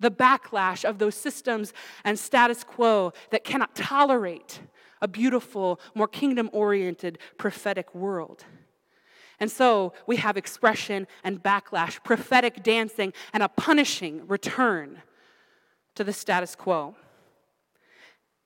the 0.02 0.12
backlash 0.12 0.84
of 0.84 0.98
those 0.98 1.16
systems 1.16 1.72
and 2.04 2.20
status 2.20 2.64
quo 2.64 3.14
that 3.30 3.44
cannot 3.44 3.76
tolerate 3.76 4.60
a 5.02 5.08
beautiful, 5.08 5.80
more 5.96 6.08
kingdom 6.08 6.50
oriented 6.52 7.18
prophetic 7.38 7.96
world. 7.96 8.44
And 9.40 9.50
so 9.50 9.94
we 10.06 10.18
have 10.18 10.38
expression 10.38 11.08
and 11.24 11.42
backlash, 11.42 12.04
prophetic 12.04 12.62
dancing, 12.62 13.14
and 13.34 13.42
a 13.42 13.48
punishing 13.48 14.28
return 14.28 15.02
to 15.96 16.04
the 16.04 16.14
status 16.14 16.56
quo. 16.56 16.96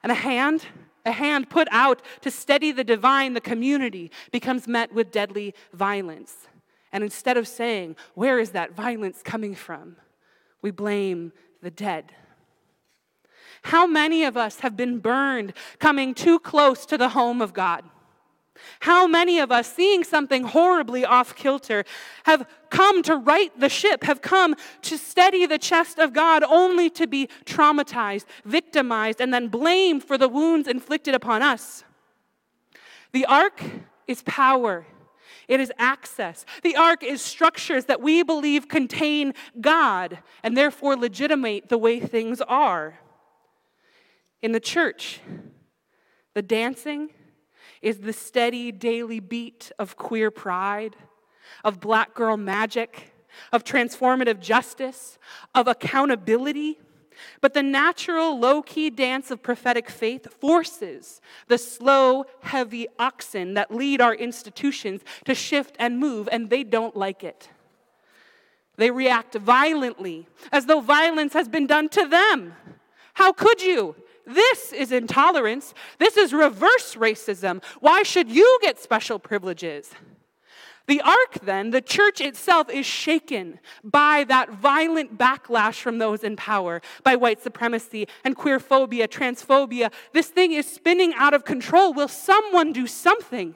And 0.03 0.11
a 0.11 0.15
hand, 0.15 0.65
a 1.05 1.11
hand 1.11 1.49
put 1.49 1.67
out 1.71 2.01
to 2.21 2.31
steady 2.31 2.71
the 2.71 2.83
divine, 2.83 3.33
the 3.33 3.41
community, 3.41 4.11
becomes 4.31 4.67
met 4.67 4.93
with 4.93 5.11
deadly 5.11 5.53
violence. 5.73 6.47
And 6.93 7.03
instead 7.03 7.35
of 7.35 7.47
saying, 7.47 7.97
Where 8.13 8.39
is 8.39 8.51
that 8.51 8.73
violence 8.73 9.21
coming 9.21 9.55
from? 9.55 9.97
we 10.65 10.71
blame 10.71 11.31
the 11.65 11.71
dead. 11.71 12.11
How 13.63 13.87
many 13.87 14.23
of 14.23 14.37
us 14.37 14.59
have 14.59 14.77
been 14.77 14.99
burned 14.99 15.51
coming 15.79 16.13
too 16.13 16.37
close 16.37 16.85
to 16.85 16.95
the 16.95 17.09
home 17.09 17.41
of 17.41 17.55
God? 17.55 17.83
How 18.81 19.07
many 19.07 19.39
of 19.39 19.51
us, 19.51 19.73
seeing 19.73 20.03
something 20.03 20.43
horribly 20.43 21.03
off 21.03 21.35
kilter, 21.35 21.83
have 22.25 22.47
come 22.69 23.01
to 23.01 23.15
right 23.15 23.51
the 23.59 23.67
ship, 23.67 24.03
have 24.03 24.21
come 24.21 24.55
to 24.83 24.95
steady 24.95 25.47
the 25.47 25.57
chest 25.57 25.97
of 25.97 26.13
God 26.13 26.43
only 26.43 26.87
to 26.91 27.07
be 27.07 27.29
traumatized, 27.45 28.25
victimized, 28.45 29.19
and 29.19 29.33
then 29.33 29.47
blamed 29.47 30.03
for 30.03 30.19
the 30.19 30.29
wounds 30.29 30.67
inflicted 30.67 31.15
upon 31.15 31.41
us? 31.41 31.83
The 33.11 33.25
ark 33.25 33.59
is 34.07 34.21
power, 34.21 34.85
it 35.47 35.59
is 35.59 35.71
access. 35.77 36.45
The 36.63 36.75
ark 36.75 37.03
is 37.03 37.21
structures 37.21 37.85
that 37.85 38.01
we 38.01 38.23
believe 38.23 38.67
contain 38.67 39.33
God 39.59 40.19
and 40.43 40.55
therefore 40.55 40.95
legitimate 40.95 41.69
the 41.69 41.77
way 41.77 41.99
things 41.99 42.41
are. 42.41 42.99
In 44.41 44.51
the 44.51 44.59
church, 44.59 45.21
the 46.33 46.41
dancing 46.41 47.09
is 47.81 47.99
the 47.99 48.13
steady 48.13 48.71
daily 48.71 49.19
beat 49.19 49.71
of 49.79 49.95
queer 49.95 50.31
pride, 50.31 50.95
of 51.63 51.79
black 51.79 52.13
girl 52.13 52.37
magic, 52.37 53.13
of 53.51 53.63
transformative 53.63 54.39
justice, 54.39 55.17
of 55.53 55.67
accountability, 55.67 56.79
but 57.41 57.53
the 57.53 57.63
natural, 57.63 58.39
low 58.39 58.61
key 58.61 58.89
dance 58.89 59.31
of 59.31 59.41
prophetic 59.41 59.89
faith 59.89 60.31
forces 60.39 61.21
the 61.47 61.57
slow, 61.57 62.25
heavy 62.41 62.87
oxen 62.99 63.53
that 63.55 63.73
lead 63.73 64.01
our 64.01 64.13
institutions 64.13 65.01
to 65.25 65.35
shift 65.35 65.75
and 65.79 65.99
move, 65.99 66.29
and 66.31 66.49
they 66.49 66.63
don't 66.63 66.95
like 66.95 67.23
it. 67.23 67.49
They 68.77 68.91
react 68.91 69.35
violently, 69.35 70.27
as 70.51 70.65
though 70.65 70.81
violence 70.81 71.33
has 71.33 71.47
been 71.47 71.67
done 71.67 71.89
to 71.89 72.07
them. 72.07 72.53
How 73.13 73.31
could 73.31 73.61
you? 73.61 73.95
This 74.25 74.73
is 74.73 74.91
intolerance. 74.91 75.73
This 75.99 76.17
is 76.17 76.33
reverse 76.33 76.95
racism. 76.95 77.63
Why 77.79 78.03
should 78.03 78.29
you 78.29 78.59
get 78.61 78.79
special 78.79 79.19
privileges? 79.19 79.91
The 80.87 81.01
ark, 81.01 81.39
then, 81.41 81.71
the 81.71 81.81
church 81.81 82.21
itself, 82.21 82.69
is 82.69 82.85
shaken 82.85 83.59
by 83.83 84.23
that 84.25 84.51
violent 84.51 85.17
backlash 85.17 85.81
from 85.81 85.97
those 85.97 86.23
in 86.23 86.35
power, 86.35 86.81
by 87.03 87.15
white 87.15 87.41
supremacy 87.41 88.07
and 88.23 88.35
queerphobia, 88.35 89.07
transphobia. 89.07 89.91
This 90.13 90.27
thing 90.27 90.51
is 90.51 90.67
spinning 90.67 91.13
out 91.15 91.33
of 91.33 91.43
control. 91.43 91.93
Will 91.93 92.07
someone 92.07 92.71
do 92.71 92.85
something? 92.85 93.55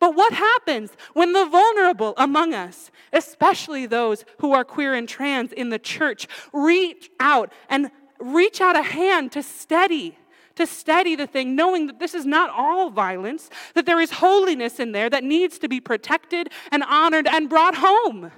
But 0.00 0.14
what 0.14 0.32
happens 0.32 0.92
when 1.12 1.32
the 1.32 1.44
vulnerable 1.44 2.14
among 2.16 2.54
us, 2.54 2.90
especially 3.12 3.84
those 3.84 4.24
who 4.38 4.52
are 4.52 4.64
queer 4.64 4.94
and 4.94 5.08
trans 5.08 5.52
in 5.52 5.70
the 5.70 5.78
church, 5.78 6.28
reach 6.52 7.10
out 7.20 7.52
and 7.68 7.90
reach 8.20 8.60
out 8.60 8.76
a 8.76 8.82
hand 8.82 9.32
to 9.32 9.42
steady 9.42 10.16
to 10.58 10.66
steady 10.66 11.16
the 11.16 11.26
thing, 11.26 11.56
knowing 11.56 11.86
that 11.86 11.98
this 11.98 12.14
is 12.14 12.26
not 12.26 12.50
all 12.50 12.90
violence, 12.90 13.48
that 13.74 13.86
there 13.86 14.00
is 14.00 14.10
holiness 14.10 14.78
in 14.78 14.92
there 14.92 15.08
that 15.08 15.24
needs 15.24 15.58
to 15.60 15.68
be 15.68 15.80
protected 15.80 16.50
and 16.70 16.82
honored 16.82 17.26
and 17.26 17.48
brought 17.48 17.76
home. 17.76 18.30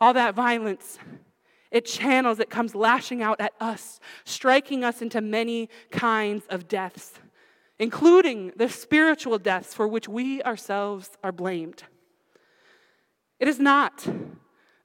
All 0.00 0.14
that 0.14 0.34
violence, 0.34 0.98
it 1.70 1.84
channels, 1.84 2.40
it 2.40 2.50
comes 2.50 2.74
lashing 2.74 3.22
out 3.22 3.40
at 3.40 3.52
us, 3.60 4.00
striking 4.24 4.82
us 4.82 5.02
into 5.02 5.20
many 5.20 5.68
kinds 5.90 6.44
of 6.48 6.68
deaths, 6.68 7.20
including 7.78 8.52
the 8.56 8.68
spiritual 8.68 9.38
deaths 9.38 9.74
for 9.74 9.86
which 9.86 10.08
we 10.08 10.42
ourselves 10.42 11.10
are 11.22 11.32
blamed. 11.32 11.84
It 13.38 13.46
is 13.46 13.60
not 13.60 14.06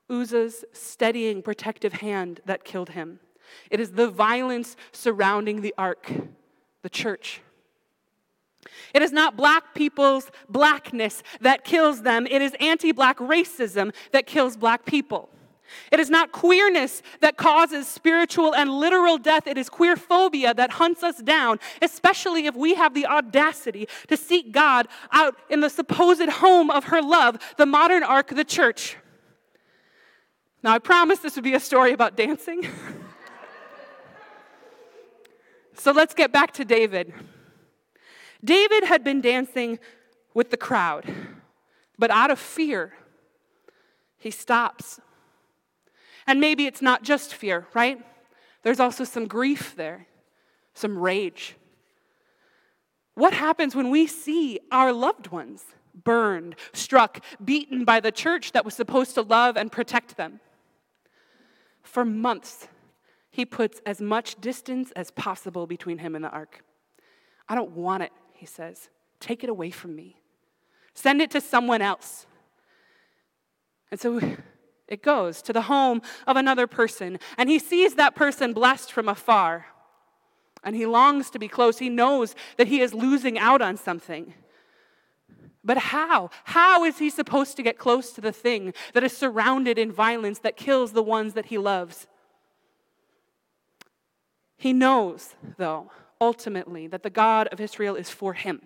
Uzzah's 0.09 0.65
steadying, 0.73 1.41
protective 1.41 1.93
hand 1.93 2.41
that 2.45 2.63
killed 2.63 2.89
him. 2.89 3.19
It 3.69 3.79
is 3.79 3.91
the 3.91 4.07
violence 4.07 4.75
surrounding 4.91 5.61
the 5.61 5.73
ark, 5.77 6.11
the 6.81 6.89
church. 6.89 7.41
It 8.93 9.01
is 9.01 9.11
not 9.11 9.37
black 9.37 9.73
people's 9.73 10.31
blackness 10.49 11.23
that 11.41 11.63
kills 11.63 12.01
them, 12.01 12.27
it 12.27 12.41
is 12.41 12.55
anti 12.59 12.91
black 12.91 13.17
racism 13.17 13.93
that 14.11 14.25
kills 14.25 14.57
black 14.57 14.85
people. 14.85 15.29
It 15.91 15.99
is 15.99 16.09
not 16.09 16.31
queerness 16.31 17.01
that 17.19 17.37
causes 17.37 17.87
spiritual 17.87 18.55
and 18.55 18.69
literal 18.71 19.17
death. 19.17 19.47
It 19.47 19.57
is 19.57 19.69
queer 19.69 19.95
phobia 19.95 20.53
that 20.53 20.71
hunts 20.71 21.03
us 21.03 21.17
down, 21.17 21.59
especially 21.81 22.45
if 22.45 22.55
we 22.55 22.75
have 22.75 22.93
the 22.93 23.05
audacity 23.05 23.87
to 24.07 24.17
seek 24.17 24.51
God 24.51 24.87
out 25.11 25.35
in 25.49 25.59
the 25.59 25.69
supposed 25.69 26.29
home 26.29 26.69
of 26.69 26.85
her 26.85 27.01
love, 27.01 27.37
the 27.57 27.65
modern 27.65 28.03
ark, 28.03 28.29
the 28.29 28.45
church. 28.45 28.97
Now, 30.63 30.73
I 30.73 30.79
promised 30.79 31.21
this 31.21 31.35
would 31.35 31.43
be 31.43 31.53
a 31.53 31.59
story 31.59 31.93
about 31.93 32.15
dancing. 32.15 32.67
So 35.77 35.91
let's 35.91 36.13
get 36.13 36.31
back 36.31 36.53
to 36.53 36.65
David. 36.65 37.13
David 38.43 38.83
had 38.83 39.03
been 39.03 39.21
dancing 39.21 39.79
with 40.33 40.49
the 40.49 40.57
crowd, 40.57 41.05
but 41.97 42.11
out 42.11 42.31
of 42.31 42.39
fear, 42.39 42.93
he 44.17 44.31
stops. 44.31 44.99
And 46.25 46.39
maybe 46.39 46.65
it's 46.65 46.81
not 46.81 47.03
just 47.03 47.33
fear, 47.33 47.67
right? 47.73 48.03
There's 48.63 48.79
also 48.79 49.03
some 49.03 49.27
grief 49.27 49.75
there, 49.75 50.07
some 50.73 50.97
rage. 50.97 51.55
What 53.13 53.33
happens 53.33 53.75
when 53.75 53.89
we 53.89 54.07
see 54.07 54.59
our 54.71 54.91
loved 54.91 55.27
ones 55.27 55.63
burned, 56.03 56.55
struck, 56.73 57.23
beaten 57.43 57.85
by 57.85 57.99
the 57.99 58.11
church 58.11 58.51
that 58.51 58.65
was 58.65 58.73
supposed 58.73 59.15
to 59.15 59.21
love 59.21 59.57
and 59.57 59.71
protect 59.71 60.17
them? 60.17 60.39
For 61.81 62.03
months, 62.03 62.67
he 63.37 63.45
puts 63.45 63.79
as 63.85 64.01
much 64.01 64.41
distance 64.41 64.91
as 64.95 65.11
possible 65.11 65.67
between 65.67 65.99
him 65.99 66.15
and 66.15 66.25
the 66.25 66.29
ark. 66.29 66.63
I 67.47 67.53
don't 67.53 67.69
want 67.73 68.01
it, 68.01 68.11
he 68.33 68.47
says. 68.47 68.89
Take 69.19 69.43
it 69.43 69.49
away 69.51 69.69
from 69.69 69.95
me. 69.95 70.17
Send 70.95 71.21
it 71.21 71.29
to 71.31 71.39
someone 71.39 71.83
else. 71.83 72.25
And 73.91 73.99
so 73.99 74.19
it 74.87 75.03
goes 75.03 75.43
to 75.43 75.53
the 75.53 75.61
home 75.61 76.01
of 76.25 76.35
another 76.35 76.65
person, 76.65 77.19
and 77.37 77.47
he 77.47 77.59
sees 77.59 77.93
that 77.93 78.15
person 78.15 78.53
blessed 78.53 78.91
from 78.91 79.07
afar. 79.07 79.67
And 80.63 80.75
he 80.75 80.87
longs 80.87 81.29
to 81.29 81.37
be 81.37 81.47
close. 81.47 81.77
He 81.77 81.89
knows 81.89 82.33
that 82.57 82.67
he 82.67 82.81
is 82.81 82.91
losing 82.91 83.37
out 83.37 83.61
on 83.61 83.77
something. 83.77 84.33
But 85.63 85.77
how? 85.77 86.31
How 86.43 86.83
is 86.85 86.97
he 86.97 87.11
supposed 87.11 87.55
to 87.57 87.61
get 87.61 87.77
close 87.77 88.13
to 88.13 88.21
the 88.21 88.31
thing 88.31 88.73
that 88.93 89.03
is 89.03 89.15
surrounded 89.15 89.77
in 89.77 89.91
violence 89.91 90.39
that 90.39 90.57
kills 90.57 90.93
the 90.93 91.03
ones 91.03 91.35
that 91.35 91.45
he 91.45 91.59
loves? 91.59 92.07
He 94.57 94.73
knows, 94.73 95.35
though, 95.57 95.91
ultimately, 96.19 96.87
that 96.87 97.03
the 97.03 97.09
God 97.09 97.47
of 97.47 97.61
Israel 97.61 97.95
is 97.95 98.09
for 98.09 98.33
him, 98.33 98.61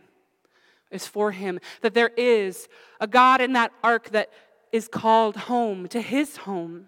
is 0.89 1.05
for 1.05 1.31
him, 1.31 1.59
that 1.81 1.93
there 1.93 2.11
is 2.15 2.67
a 2.99 3.07
God 3.07 3.41
in 3.41 3.53
that 3.53 3.71
ark 3.83 4.09
that 4.11 4.29
is 4.71 4.87
called 4.87 5.35
home, 5.35 5.87
to 5.89 6.01
his 6.01 6.37
home. 6.37 6.87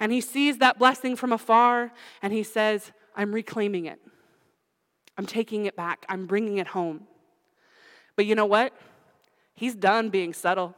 And 0.00 0.10
he 0.10 0.20
sees 0.20 0.58
that 0.58 0.78
blessing 0.78 1.16
from 1.16 1.32
afar 1.32 1.92
and 2.22 2.32
he 2.32 2.42
says, 2.42 2.92
I'm 3.14 3.32
reclaiming 3.32 3.84
it. 3.86 4.00
I'm 5.18 5.26
taking 5.26 5.66
it 5.66 5.76
back. 5.76 6.06
I'm 6.08 6.26
bringing 6.26 6.58
it 6.58 6.68
home. 6.68 7.06
But 8.16 8.24
you 8.26 8.34
know 8.34 8.46
what? 8.46 8.72
He's 9.54 9.74
done 9.74 10.08
being 10.08 10.32
subtle. 10.32 10.74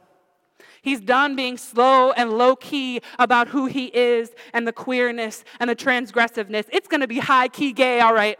He's 0.81 1.01
done 1.01 1.35
being 1.35 1.57
slow 1.57 2.11
and 2.11 2.37
low 2.37 2.55
key 2.55 3.01
about 3.17 3.47
who 3.47 3.65
he 3.65 3.85
is 3.85 4.31
and 4.53 4.67
the 4.67 4.73
queerness 4.73 5.43
and 5.59 5.69
the 5.69 5.75
transgressiveness. 5.75 6.65
It's 6.71 6.87
going 6.87 7.01
to 7.01 7.07
be 7.07 7.19
high 7.19 7.47
key 7.47 7.73
gay, 7.73 7.99
all 7.99 8.13
right. 8.13 8.37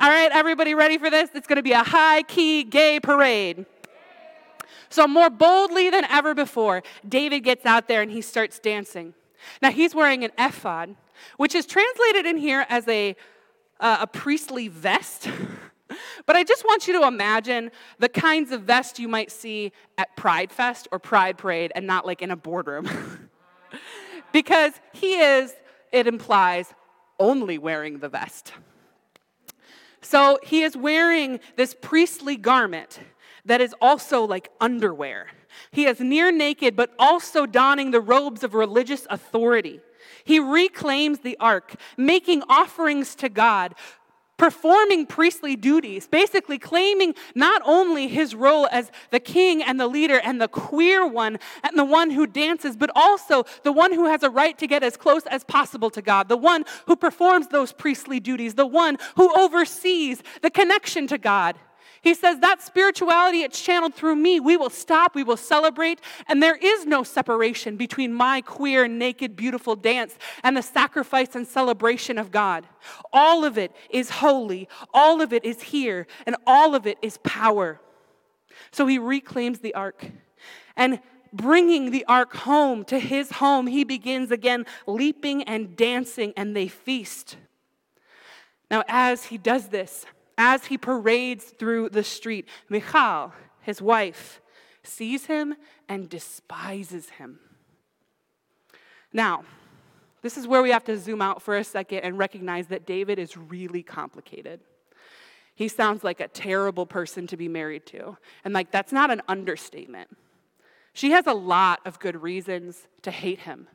All 0.00 0.10
right, 0.10 0.30
everybody 0.30 0.74
ready 0.74 0.98
for 0.98 1.10
this? 1.10 1.30
It's 1.34 1.46
going 1.46 1.56
to 1.56 1.62
be 1.62 1.72
a 1.72 1.82
high 1.82 2.22
key 2.22 2.62
gay 2.62 3.00
parade. 3.00 3.66
So, 4.90 5.06
more 5.06 5.28
boldly 5.28 5.90
than 5.90 6.04
ever 6.04 6.34
before, 6.34 6.82
David 7.06 7.40
gets 7.40 7.66
out 7.66 7.88
there 7.88 8.00
and 8.00 8.10
he 8.10 8.22
starts 8.22 8.58
dancing. 8.58 9.14
Now, 9.60 9.70
he's 9.70 9.94
wearing 9.94 10.24
an 10.24 10.30
ephod, 10.38 10.94
which 11.36 11.54
is 11.54 11.66
translated 11.66 12.26
in 12.26 12.36
here 12.36 12.64
as 12.68 12.86
a, 12.88 13.16
uh, 13.80 13.98
a 14.02 14.06
priestly 14.06 14.68
vest. 14.68 15.28
but 16.26 16.36
I 16.36 16.44
just 16.44 16.64
want 16.64 16.86
you 16.86 17.00
to 17.00 17.06
imagine 17.06 17.70
the 17.98 18.08
kinds 18.08 18.52
of 18.52 18.62
vests 18.62 18.98
you 18.98 19.08
might 19.08 19.30
see 19.30 19.72
at 19.96 20.16
Pride 20.16 20.52
Fest 20.52 20.88
or 20.92 20.98
Pride 20.98 21.38
Parade 21.38 21.72
and 21.74 21.86
not 21.86 22.06
like 22.06 22.22
in 22.22 22.30
a 22.30 22.36
boardroom. 22.36 22.88
because 24.32 24.72
he 24.92 25.14
is, 25.20 25.54
it 25.92 26.06
implies, 26.06 26.72
only 27.18 27.58
wearing 27.58 27.98
the 27.98 28.08
vest. 28.08 28.52
So 30.00 30.38
he 30.42 30.62
is 30.62 30.76
wearing 30.76 31.40
this 31.56 31.74
priestly 31.80 32.36
garment 32.36 33.00
that 33.44 33.60
is 33.60 33.74
also 33.80 34.24
like 34.24 34.50
underwear. 34.60 35.26
He 35.70 35.86
is 35.86 36.00
near 36.00 36.30
naked, 36.30 36.76
but 36.76 36.94
also 36.98 37.46
donning 37.46 37.90
the 37.90 38.00
robes 38.00 38.44
of 38.44 38.54
religious 38.54 39.06
authority. 39.10 39.80
He 40.24 40.38
reclaims 40.38 41.20
the 41.20 41.36
ark, 41.40 41.74
making 41.96 42.42
offerings 42.48 43.14
to 43.16 43.28
God, 43.28 43.74
performing 44.38 45.04
priestly 45.04 45.56
duties, 45.56 46.08
basically 46.08 46.58
claiming 46.58 47.14
not 47.34 47.60
only 47.64 48.08
his 48.08 48.34
role 48.34 48.66
as 48.72 48.90
the 49.10 49.20
king 49.20 49.62
and 49.62 49.78
the 49.78 49.86
leader 49.86 50.20
and 50.24 50.40
the 50.40 50.48
queer 50.48 51.06
one 51.06 51.38
and 51.62 51.76
the 51.76 51.84
one 51.84 52.10
who 52.10 52.26
dances, 52.26 52.76
but 52.76 52.90
also 52.94 53.44
the 53.64 53.72
one 53.72 53.92
who 53.92 54.06
has 54.06 54.22
a 54.22 54.30
right 54.30 54.56
to 54.56 54.66
get 54.66 54.82
as 54.82 54.96
close 54.96 55.26
as 55.26 55.44
possible 55.44 55.90
to 55.90 56.00
God, 56.00 56.28
the 56.28 56.36
one 56.36 56.64
who 56.86 56.96
performs 56.96 57.48
those 57.48 57.72
priestly 57.72 58.20
duties, 58.20 58.54
the 58.54 58.66
one 58.66 58.96
who 59.16 59.36
oversees 59.36 60.22
the 60.40 60.50
connection 60.50 61.06
to 61.08 61.18
God. 61.18 61.56
He 62.08 62.14
says 62.14 62.38
that 62.38 62.62
spirituality, 62.62 63.42
it's 63.42 63.60
channeled 63.60 63.92
through 63.92 64.16
me. 64.16 64.40
We 64.40 64.56
will 64.56 64.70
stop, 64.70 65.14
we 65.14 65.22
will 65.22 65.36
celebrate, 65.36 66.00
and 66.26 66.42
there 66.42 66.56
is 66.56 66.86
no 66.86 67.02
separation 67.02 67.76
between 67.76 68.14
my 68.14 68.40
queer, 68.40 68.88
naked, 68.88 69.36
beautiful 69.36 69.76
dance 69.76 70.16
and 70.42 70.56
the 70.56 70.62
sacrifice 70.62 71.34
and 71.34 71.46
celebration 71.46 72.16
of 72.16 72.30
God. 72.30 72.66
All 73.12 73.44
of 73.44 73.58
it 73.58 73.72
is 73.90 74.08
holy, 74.08 74.70
all 74.94 75.20
of 75.20 75.34
it 75.34 75.44
is 75.44 75.60
here, 75.60 76.06
and 76.24 76.34
all 76.46 76.74
of 76.74 76.86
it 76.86 76.96
is 77.02 77.18
power. 77.18 77.78
So 78.70 78.86
he 78.86 78.98
reclaims 78.98 79.58
the 79.58 79.74
ark. 79.74 80.06
And 80.78 81.00
bringing 81.30 81.90
the 81.90 82.06
ark 82.06 82.34
home 82.36 82.86
to 82.86 82.98
his 82.98 83.32
home, 83.32 83.66
he 83.66 83.84
begins 83.84 84.30
again 84.30 84.64
leaping 84.86 85.42
and 85.42 85.76
dancing, 85.76 86.32
and 86.38 86.56
they 86.56 86.68
feast. 86.68 87.36
Now, 88.70 88.82
as 88.88 89.26
he 89.26 89.36
does 89.36 89.68
this, 89.68 90.06
as 90.38 90.66
he 90.66 90.78
parades 90.78 91.44
through 91.44 91.88
the 91.90 92.04
street, 92.04 92.48
Michal, 92.68 93.32
his 93.60 93.82
wife, 93.82 94.40
sees 94.84 95.26
him 95.26 95.54
and 95.88 96.08
despises 96.08 97.10
him. 97.10 97.40
Now, 99.12 99.42
this 100.22 100.38
is 100.38 100.46
where 100.46 100.62
we 100.62 100.70
have 100.70 100.84
to 100.84 100.96
zoom 100.96 101.20
out 101.20 101.42
for 101.42 101.56
a 101.56 101.64
second 101.64 101.98
and 102.00 102.16
recognize 102.16 102.68
that 102.68 102.86
David 102.86 103.18
is 103.18 103.36
really 103.36 103.82
complicated. 103.82 104.60
He 105.54 105.66
sounds 105.68 106.04
like 106.04 106.20
a 106.20 106.28
terrible 106.28 106.86
person 106.86 107.26
to 107.26 107.36
be 107.36 107.48
married 107.48 107.84
to. 107.86 108.16
And, 108.44 108.54
like, 108.54 108.70
that's 108.70 108.92
not 108.92 109.10
an 109.10 109.22
understatement. 109.28 110.08
She 110.92 111.10
has 111.10 111.26
a 111.26 111.34
lot 111.34 111.80
of 111.84 111.98
good 111.98 112.22
reasons 112.22 112.86
to 113.02 113.10
hate 113.10 113.40
him. 113.40 113.66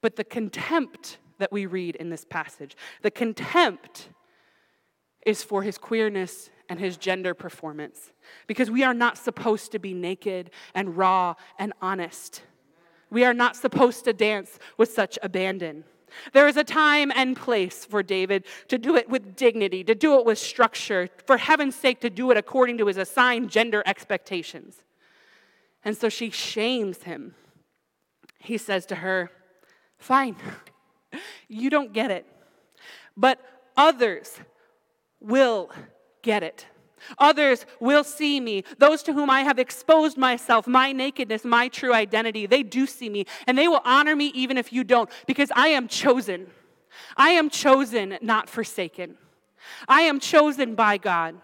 But 0.00 0.16
the 0.16 0.24
contempt 0.24 1.18
that 1.38 1.52
we 1.52 1.66
read 1.66 1.94
in 1.96 2.10
this 2.10 2.24
passage, 2.24 2.76
the 3.02 3.10
contempt 3.10 4.08
is 5.26 5.42
for 5.42 5.62
his 5.62 5.78
queerness 5.78 6.50
and 6.68 6.80
his 6.80 6.96
gender 6.96 7.34
performance. 7.34 8.12
Because 8.46 8.70
we 8.70 8.82
are 8.82 8.94
not 8.94 9.18
supposed 9.18 9.72
to 9.72 9.78
be 9.78 9.94
naked 9.94 10.50
and 10.74 10.96
raw 10.96 11.34
and 11.58 11.72
honest. 11.80 12.42
We 13.10 13.24
are 13.24 13.34
not 13.34 13.56
supposed 13.56 14.04
to 14.06 14.12
dance 14.12 14.58
with 14.78 14.90
such 14.90 15.18
abandon. 15.22 15.84
There 16.32 16.48
is 16.48 16.56
a 16.56 16.64
time 16.64 17.12
and 17.14 17.36
place 17.36 17.84
for 17.84 18.02
David 18.02 18.44
to 18.68 18.78
do 18.78 18.96
it 18.96 19.08
with 19.08 19.36
dignity, 19.36 19.84
to 19.84 19.94
do 19.94 20.18
it 20.18 20.26
with 20.26 20.38
structure, 20.38 21.08
for 21.26 21.36
heaven's 21.36 21.76
sake, 21.76 22.00
to 22.00 22.10
do 22.10 22.30
it 22.30 22.36
according 22.36 22.78
to 22.78 22.86
his 22.86 22.96
assigned 22.96 23.50
gender 23.50 23.82
expectations. 23.86 24.82
And 25.84 25.96
so 25.96 26.08
she 26.08 26.30
shames 26.30 27.04
him. 27.04 27.34
He 28.38 28.58
says 28.58 28.86
to 28.86 28.96
her, 28.96 29.30
Fine, 29.98 30.36
you 31.48 31.70
don't 31.70 31.92
get 31.92 32.10
it. 32.10 32.26
But 33.16 33.40
others 33.76 34.40
will 35.22 35.70
get 36.22 36.42
it. 36.42 36.66
Others 37.18 37.66
will 37.80 38.04
see 38.04 38.40
me. 38.40 38.64
Those 38.78 39.02
to 39.04 39.12
whom 39.12 39.28
I 39.28 39.40
have 39.40 39.58
exposed 39.58 40.16
myself, 40.16 40.66
my 40.66 40.92
nakedness, 40.92 41.44
my 41.44 41.68
true 41.68 41.92
identity, 41.92 42.46
they 42.46 42.62
do 42.62 42.86
see 42.86 43.08
me. 43.08 43.26
And 43.46 43.58
they 43.58 43.68
will 43.68 43.82
honor 43.84 44.14
me 44.14 44.26
even 44.34 44.56
if 44.56 44.72
you 44.72 44.84
don't, 44.84 45.10
because 45.26 45.50
I 45.54 45.68
am 45.68 45.88
chosen. 45.88 46.46
I 47.16 47.30
am 47.30 47.50
chosen, 47.50 48.18
not 48.22 48.48
forsaken. 48.48 49.16
I 49.88 50.02
am 50.02 50.20
chosen 50.20 50.74
by 50.74 50.98
God. 50.98 51.36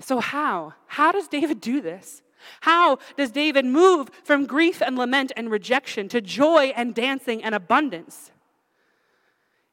So, 0.00 0.20
how? 0.20 0.74
How 0.86 1.12
does 1.12 1.28
David 1.28 1.60
do 1.60 1.80
this? 1.80 2.22
How 2.60 2.98
does 3.16 3.30
David 3.30 3.66
move 3.66 4.10
from 4.24 4.46
grief 4.46 4.80
and 4.80 4.96
lament 4.96 5.30
and 5.36 5.50
rejection 5.50 6.08
to 6.08 6.22
joy 6.22 6.72
and 6.74 6.94
dancing 6.94 7.44
and 7.44 7.54
abundance? 7.54 8.30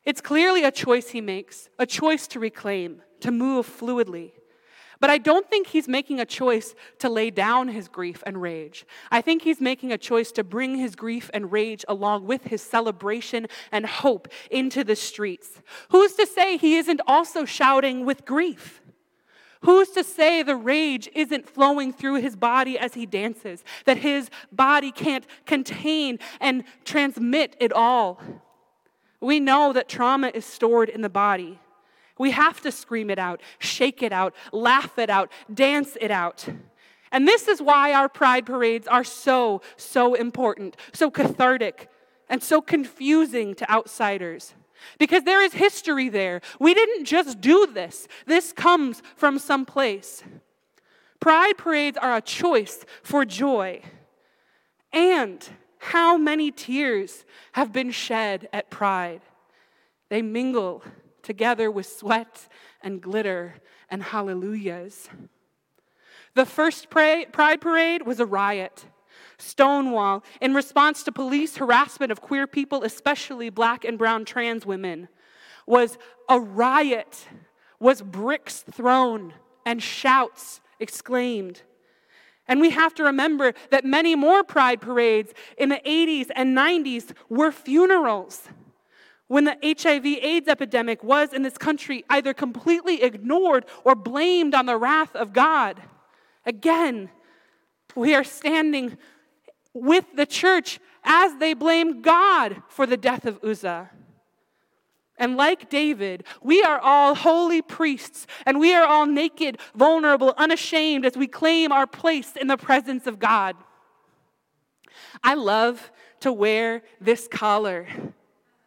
It's 0.08 0.22
clearly 0.22 0.64
a 0.64 0.72
choice 0.72 1.10
he 1.10 1.20
makes, 1.20 1.68
a 1.78 1.86
choice 1.86 2.28
to 2.28 2.40
reclaim, 2.40 3.02
to 3.20 3.30
move 3.30 3.68
fluidly. 3.68 4.32
But 5.02 5.10
I 5.10 5.18
don't 5.18 5.50
think 5.50 5.68
he's 5.68 5.90
making 5.90 6.22
a 6.22 6.26
choice 6.26 6.76
to 7.00 7.10
lay 7.10 7.30
down 7.30 7.68
his 7.68 7.90
grief 7.90 8.24
and 8.26 8.42
rage. 8.42 8.86
I 9.12 9.20
think 9.20 9.42
he's 9.42 9.60
making 9.60 9.92
a 9.92 9.98
choice 9.98 10.32
to 10.32 10.46
bring 10.46 10.78
his 10.78 10.96
grief 10.96 11.30
and 11.34 11.52
rage 11.52 11.84
along 11.90 12.26
with 12.26 12.46
his 12.46 12.62
celebration 12.62 13.48
and 13.70 13.86
hope 13.86 14.30
into 14.50 14.86
the 14.86 14.96
streets. 14.96 15.62
Who's 15.90 16.14
to 16.14 16.26
say 16.26 16.56
he 16.56 16.78
isn't 16.78 17.02
also 17.06 17.44
shouting 17.44 18.06
with 18.06 18.24
grief? 18.24 18.82
Who's 19.64 19.90
to 19.90 20.06
say 20.06 20.42
the 20.42 20.56
rage 20.56 21.10
isn't 21.16 21.50
flowing 21.50 21.92
through 21.92 22.22
his 22.22 22.38
body 22.38 22.80
as 22.80 22.94
he 22.94 23.06
dances, 23.06 23.62
that 23.84 23.98
his 23.98 24.30
body 24.54 24.94
can't 24.94 25.26
contain 25.46 26.20
and 26.40 26.64
transmit 26.86 27.58
it 27.60 27.74
all? 27.74 28.22
We 29.20 29.40
know 29.40 29.74
that 29.74 29.90
trauma 29.90 30.32
is 30.34 30.46
stored 30.46 30.90
in 30.90 31.02
the 31.02 31.10
body. 31.10 31.60
We 32.20 32.32
have 32.32 32.62
to 32.62 32.72
scream 32.72 33.10
it 33.10 33.20
out, 33.20 33.42
shake 33.60 34.02
it 34.02 34.12
out, 34.12 34.34
laugh 34.52 34.98
it 34.98 35.10
out, 35.10 35.32
dance 35.54 35.98
it 36.00 36.12
out. 36.12 36.48
And 37.12 37.28
this 37.28 37.48
is 37.48 37.62
why 37.62 37.94
our 37.94 38.10
pride 38.10 38.46
parades 38.46 38.88
are 38.88 39.04
so, 39.04 39.62
so 39.78 40.14
important, 40.14 40.76
so 40.94 41.10
cathartic, 41.10 41.90
and 42.30 42.44
so 42.44 42.62
confusing 42.62 43.56
to 43.56 43.70
outsiders. 43.72 44.54
Because 45.00 45.24
there 45.24 45.42
is 45.42 45.54
history 45.54 46.10
there. 46.10 46.42
We 46.60 46.74
didn't 46.74 47.06
just 47.06 47.42
do 47.42 47.68
this, 47.68 48.08
this 48.26 48.52
comes 48.52 49.02
from 49.16 49.40
some 49.40 49.66
place. 49.66 50.24
Pride 51.20 51.58
parades 51.58 51.98
are 51.98 52.16
a 52.16 52.22
choice 52.22 52.86
for 53.02 53.26
joy. 53.26 53.82
And 54.94 55.48
how 55.80 56.18
many 56.18 56.52
tears 56.52 57.26
have 57.54 57.72
been 57.72 57.92
shed 57.92 58.50
at 58.52 58.70
pride? 58.70 59.22
They 60.10 60.22
mingle 60.22 60.84
together 61.22 61.70
with 61.70 61.86
sweat 61.86 62.48
and 62.82 63.02
glitter 63.02 63.56
and 63.90 64.02
hallelujahs. 64.02 65.10
The 66.36 66.46
first 66.46 66.90
pride 66.90 67.62
parade 67.62 68.04
was 68.06 68.20
a 68.20 68.26
riot. 68.26 68.86
Stonewall, 69.38 70.24
in 70.42 70.54
response 70.54 71.04
to 71.04 71.12
police 71.12 71.58
harassment 71.58 72.12
of 72.12 72.22
queer 72.22 72.48
people, 72.48 72.84
especially 72.84 73.50
black 73.50 73.86
and 73.86 73.98
brown 73.98 74.26
trans 74.26 74.66
women, 74.66 75.10
was 75.66 75.98
a 76.30 76.40
riot, 76.40 77.28
was 77.80 78.02
bricks 78.02 78.62
thrown 78.62 79.34
and 79.66 79.82
shouts 79.82 80.62
exclaimed. 80.80 81.62
And 82.48 82.62
we 82.62 82.70
have 82.70 82.94
to 82.96 83.04
remember 83.04 83.54
that 83.72 83.84
many 83.84 84.16
more 84.16 84.44
pride 84.44 84.82
parades 84.82 85.34
in 85.58 85.70
the 85.70 85.82
80s 85.86 86.30
and 86.36 86.58
90s 86.58 87.12
were 87.30 87.52
funerals. 87.52 88.50
When 89.28 89.44
the 89.44 89.58
HIV 89.62 90.06
AIDS 90.06 90.48
epidemic 90.48 91.04
was 91.04 91.34
in 91.34 91.44
this 91.44 91.58
country 91.58 92.06
either 92.10 92.34
completely 92.34 93.04
ignored 93.04 93.66
or 93.84 93.94
blamed 93.96 94.56
on 94.56 94.66
the 94.66 94.78
wrath 94.78 95.16
of 95.16 95.34
God. 95.34 95.82
Again, 96.46 97.10
we 97.94 98.16
are 98.16 98.24
standing 98.24 98.98
with 99.74 100.06
the 100.16 100.26
church 100.26 100.80
as 101.04 101.36
they 101.40 101.54
blame 101.54 102.02
God 102.02 102.64
for 102.70 102.86
the 102.86 102.98
death 102.98 103.26
of 103.26 103.44
Uzzah. 103.44 103.90
And 105.18 105.36
like 105.36 105.70
David, 105.70 106.24
we 106.44 106.62
are 106.62 106.80
all 106.80 107.16
holy 107.16 107.62
priests, 107.62 108.28
and 108.46 108.60
we 108.60 108.74
are 108.76 108.86
all 108.86 109.06
naked, 109.08 109.60
vulnerable, 109.76 110.34
unashamed 110.38 111.06
as 111.06 111.18
we 111.18 111.28
claim 111.28 111.72
our 111.72 111.88
place 111.88 112.36
in 112.36 112.48
the 112.48 112.58
presence 112.58 113.08
of 113.08 113.18
God. 113.18 113.56
I 115.24 115.34
love 115.34 115.92
to 116.20 116.32
wear 116.32 116.84
this 117.02 117.28
collar 117.28 117.88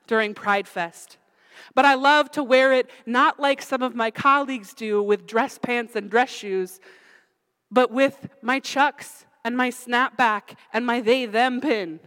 during 0.07 0.35
Pride 0.35 0.67
Fest, 0.67 1.19
but 1.75 1.85
I 1.85 1.95
love 1.95 2.31
to 2.33 2.43
wear 2.43 2.73
it 2.73 2.91
not 3.07 3.39
like 3.39 3.63
some 3.63 3.83
of 3.83 3.95
my 3.95 4.11
colleagues 4.11 4.75
do 4.75 5.03
with 5.03 5.27
dress 5.27 5.57
pants 5.57 5.95
and 5.95 6.11
dress 6.11 6.31
shoes, 6.31 6.81
but 7.71 7.93
with 7.93 8.29
my 8.43 8.59
chucks 8.59 9.25
and 9.45 9.57
my 9.57 9.71
snapback 9.71 10.57
and 10.73 10.85
my 10.85 11.01
they 11.01 11.27
them 11.27 11.61
pin. 11.61 12.01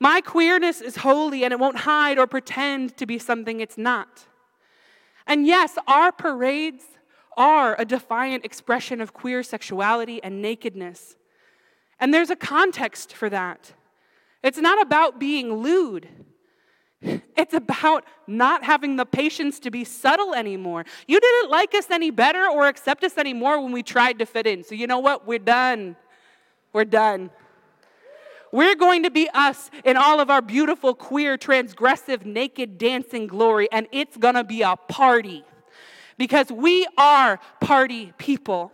My 0.00 0.22
queerness 0.22 0.80
is 0.80 0.96
holy 0.96 1.44
and 1.44 1.52
it 1.52 1.60
won't 1.60 1.76
hide 1.80 2.18
or 2.18 2.26
pretend 2.26 2.96
to 2.96 3.06
be 3.06 3.18
something 3.18 3.60
it's 3.60 3.76
not. 3.76 4.26
And 5.26 5.46
yes, 5.46 5.76
our 5.86 6.10
parades 6.10 6.84
are 7.36 7.76
a 7.78 7.84
defiant 7.84 8.44
expression 8.44 9.02
of 9.02 9.12
queer 9.12 9.42
sexuality 9.42 10.22
and 10.22 10.40
nakedness. 10.40 11.16
And 12.00 12.14
there's 12.14 12.30
a 12.30 12.36
context 12.36 13.12
for 13.12 13.28
that. 13.28 13.74
It's 14.42 14.58
not 14.58 14.80
about 14.80 15.20
being 15.20 15.54
lewd. 15.54 16.08
It's 17.36 17.54
about 17.54 18.04
not 18.26 18.64
having 18.64 18.96
the 18.96 19.06
patience 19.06 19.60
to 19.60 19.70
be 19.70 19.82
subtle 19.84 20.34
anymore. 20.34 20.84
You 21.08 21.18
didn't 21.18 21.50
like 21.50 21.74
us 21.74 21.90
any 21.90 22.10
better 22.10 22.46
or 22.46 22.68
accept 22.68 23.02
us 23.02 23.16
anymore 23.16 23.62
when 23.62 23.72
we 23.72 23.82
tried 23.82 24.18
to 24.18 24.26
fit 24.26 24.46
in. 24.46 24.62
So, 24.62 24.74
you 24.74 24.86
know 24.86 24.98
what? 24.98 25.26
We're 25.26 25.38
done. 25.38 25.96
We're 26.74 26.84
done. 26.84 27.30
We're 28.52 28.74
going 28.74 29.04
to 29.04 29.10
be 29.10 29.28
us 29.32 29.70
in 29.84 29.96
all 29.96 30.20
of 30.20 30.30
our 30.30 30.42
beautiful, 30.42 30.94
queer, 30.94 31.38
transgressive, 31.38 32.24
naked 32.24 32.78
dancing 32.78 33.26
glory, 33.26 33.68
and 33.70 33.86
it's 33.92 34.16
going 34.16 34.34
to 34.34 34.44
be 34.44 34.62
a 34.62 34.76
party 34.76 35.44
because 36.18 36.50
we 36.50 36.86
are 36.98 37.40
party 37.60 38.12
people. 38.18 38.72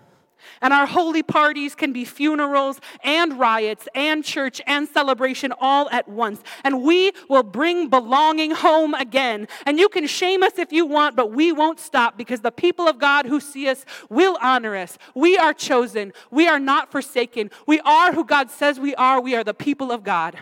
And 0.61 0.73
our 0.73 0.87
holy 0.87 1.23
parties 1.23 1.75
can 1.75 1.93
be 1.93 2.05
funerals 2.05 2.81
and 3.03 3.39
riots 3.39 3.89
and 3.95 4.25
church 4.25 4.61
and 4.67 4.89
celebration 4.89 5.53
all 5.61 5.89
at 5.91 6.09
once. 6.09 6.41
And 6.65 6.83
we 6.83 7.13
will 7.29 7.43
bring 7.43 7.89
belonging 7.89 8.53
home 8.53 8.95
again. 8.95 9.49
And 9.67 9.79
you 9.79 9.89
can 9.89 10.07
shame 10.07 10.43
us 10.43 10.59
if 10.59 10.73
you 10.73 10.87
want, 10.87 11.17
but 11.17 11.33
we 11.33 11.53
won't 11.53 11.81
stop 11.81 12.17
because 12.17 12.41
the 12.41 12.51
people 12.51 12.89
of 12.89 12.99
God 12.99 13.27
who 13.27 13.41
see 13.41 13.69
us 13.69 13.85
will 14.09 14.39
honor 14.41 14.77
us. 14.77 14.99
We 15.15 15.37
are 15.37 15.53
chosen. 15.53 16.13
We 16.31 16.49
are 16.49 16.61
not 16.61 16.91
forsaken. 16.91 17.51
We 17.67 17.81
are 17.81 18.13
who 18.13 18.25
God 18.25 18.51
says 18.51 18.81
we 18.81 18.95
are. 18.95 19.21
We 19.21 19.35
are 19.35 19.45
the 19.45 19.55
people 19.55 19.93
of 19.93 20.05
God. 20.05 20.39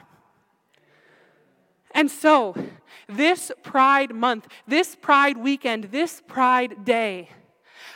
And 1.92 2.10
so, 2.10 2.56
this 3.08 3.52
Pride 3.62 4.14
Month, 4.14 4.48
this 4.66 4.96
Pride 4.96 5.38
Weekend, 5.38 5.84
this 5.84 6.22
Pride 6.26 6.84
Day, 6.84 7.28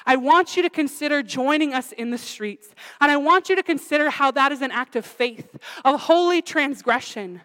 I 0.06 0.16
want 0.16 0.56
you 0.56 0.62
to 0.62 0.70
consider 0.70 1.22
joining 1.22 1.74
us 1.74 1.92
in 1.92 2.10
the 2.10 2.18
streets. 2.18 2.68
And 3.00 3.10
I 3.10 3.16
want 3.16 3.48
you 3.48 3.56
to 3.56 3.62
consider 3.62 4.10
how 4.10 4.30
that 4.32 4.52
is 4.52 4.62
an 4.62 4.70
act 4.70 4.96
of 4.96 5.04
faith, 5.04 5.56
of 5.84 6.00
holy 6.02 6.42
transgression, 6.42 7.42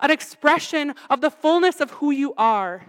an 0.00 0.10
expression 0.10 0.94
of 1.10 1.20
the 1.20 1.30
fullness 1.30 1.80
of 1.80 1.90
who 1.92 2.10
you 2.10 2.34
are, 2.36 2.84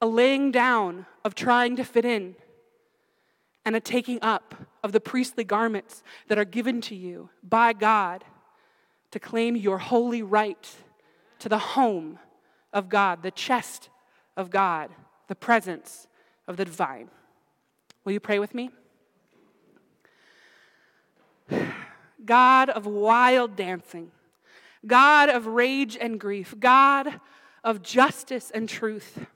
a 0.00 0.06
laying 0.06 0.50
down 0.50 1.06
of 1.24 1.34
trying 1.34 1.76
to 1.76 1.84
fit 1.84 2.04
in, 2.04 2.34
and 3.64 3.74
a 3.74 3.80
taking 3.80 4.18
up 4.20 4.54
of 4.82 4.92
the 4.92 5.00
priestly 5.00 5.44
garments 5.44 6.02
that 6.28 6.38
are 6.38 6.44
given 6.44 6.80
to 6.82 6.94
you 6.94 7.30
by 7.42 7.72
God 7.72 8.24
to 9.10 9.18
claim 9.18 9.56
your 9.56 9.78
holy 9.78 10.22
right 10.22 10.76
to 11.38 11.48
the 11.48 11.58
home 11.58 12.18
of 12.72 12.88
God, 12.88 13.22
the 13.22 13.30
chest 13.30 13.88
of 14.36 14.50
God, 14.50 14.90
the 15.28 15.34
presence 15.34 16.08
of 16.46 16.56
the 16.56 16.64
divine. 16.64 17.08
Will 18.04 18.12
you 18.12 18.20
pray 18.20 18.38
with 18.38 18.54
me? 18.54 18.70
God 22.24 22.70
of 22.70 22.86
wild 22.86 23.56
dancing, 23.56 24.10
God 24.86 25.28
of 25.28 25.46
rage 25.46 25.96
and 26.00 26.18
grief, 26.18 26.54
God 26.58 27.20
of 27.62 27.82
justice 27.82 28.50
and 28.50 28.68
truth. 28.68 29.26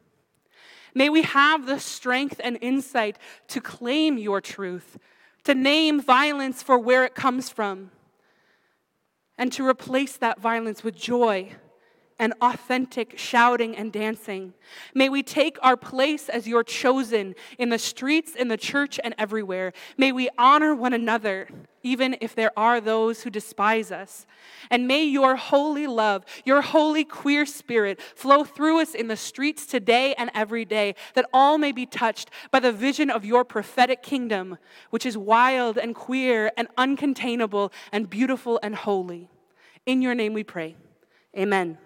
May 0.94 1.08
we 1.08 1.22
have 1.22 1.66
the 1.66 1.78
strength 1.78 2.40
and 2.42 2.58
insight 2.60 3.18
to 3.48 3.60
claim 3.60 4.18
your 4.18 4.40
truth, 4.40 4.98
to 5.44 5.54
name 5.54 6.00
violence 6.00 6.62
for 6.62 6.78
where 6.78 7.04
it 7.04 7.14
comes 7.14 7.48
from, 7.48 7.90
and 9.36 9.52
to 9.52 9.66
replace 9.66 10.16
that 10.16 10.40
violence 10.40 10.82
with 10.82 10.96
joy 10.96 11.52
and 12.18 12.34
authentic 12.40 13.16
shouting 13.16 13.76
and 13.76 13.92
dancing. 13.92 14.52
May 14.94 15.08
we 15.08 15.22
take 15.22 15.56
our 15.62 15.76
place 15.76 16.28
as 16.28 16.48
your 16.48 16.64
chosen 16.64 17.34
in 17.58 17.68
the 17.68 17.78
streets, 17.78 18.34
in 18.34 18.48
the 18.48 18.56
church, 18.56 18.98
and 19.02 19.14
everywhere. 19.16 19.72
May 19.96 20.12
we 20.12 20.28
honor 20.36 20.74
one 20.74 20.92
another, 20.92 21.48
even 21.82 22.16
if 22.20 22.34
there 22.34 22.50
are 22.58 22.80
those 22.80 23.22
who 23.22 23.30
despise 23.30 23.92
us. 23.92 24.26
And 24.70 24.88
may 24.88 25.04
your 25.04 25.36
holy 25.36 25.86
love, 25.86 26.24
your 26.44 26.60
holy 26.60 27.04
queer 27.04 27.46
spirit 27.46 28.00
flow 28.16 28.44
through 28.44 28.80
us 28.80 28.94
in 28.94 29.06
the 29.08 29.16
streets 29.16 29.64
today 29.64 30.14
and 30.18 30.30
every 30.34 30.64
day, 30.64 30.96
that 31.14 31.26
all 31.32 31.56
may 31.56 31.72
be 31.72 31.86
touched 31.86 32.30
by 32.50 32.58
the 32.60 32.72
vision 32.72 33.10
of 33.10 33.24
your 33.24 33.44
prophetic 33.44 34.02
kingdom, 34.02 34.58
which 34.90 35.06
is 35.06 35.16
wild 35.16 35.78
and 35.78 35.94
queer 35.94 36.50
and 36.56 36.68
uncontainable 36.76 37.72
and 37.92 38.10
beautiful 38.10 38.58
and 38.62 38.74
holy. 38.74 39.28
In 39.86 40.02
your 40.02 40.14
name 40.14 40.34
we 40.34 40.44
pray. 40.44 40.76
Amen. 41.36 41.78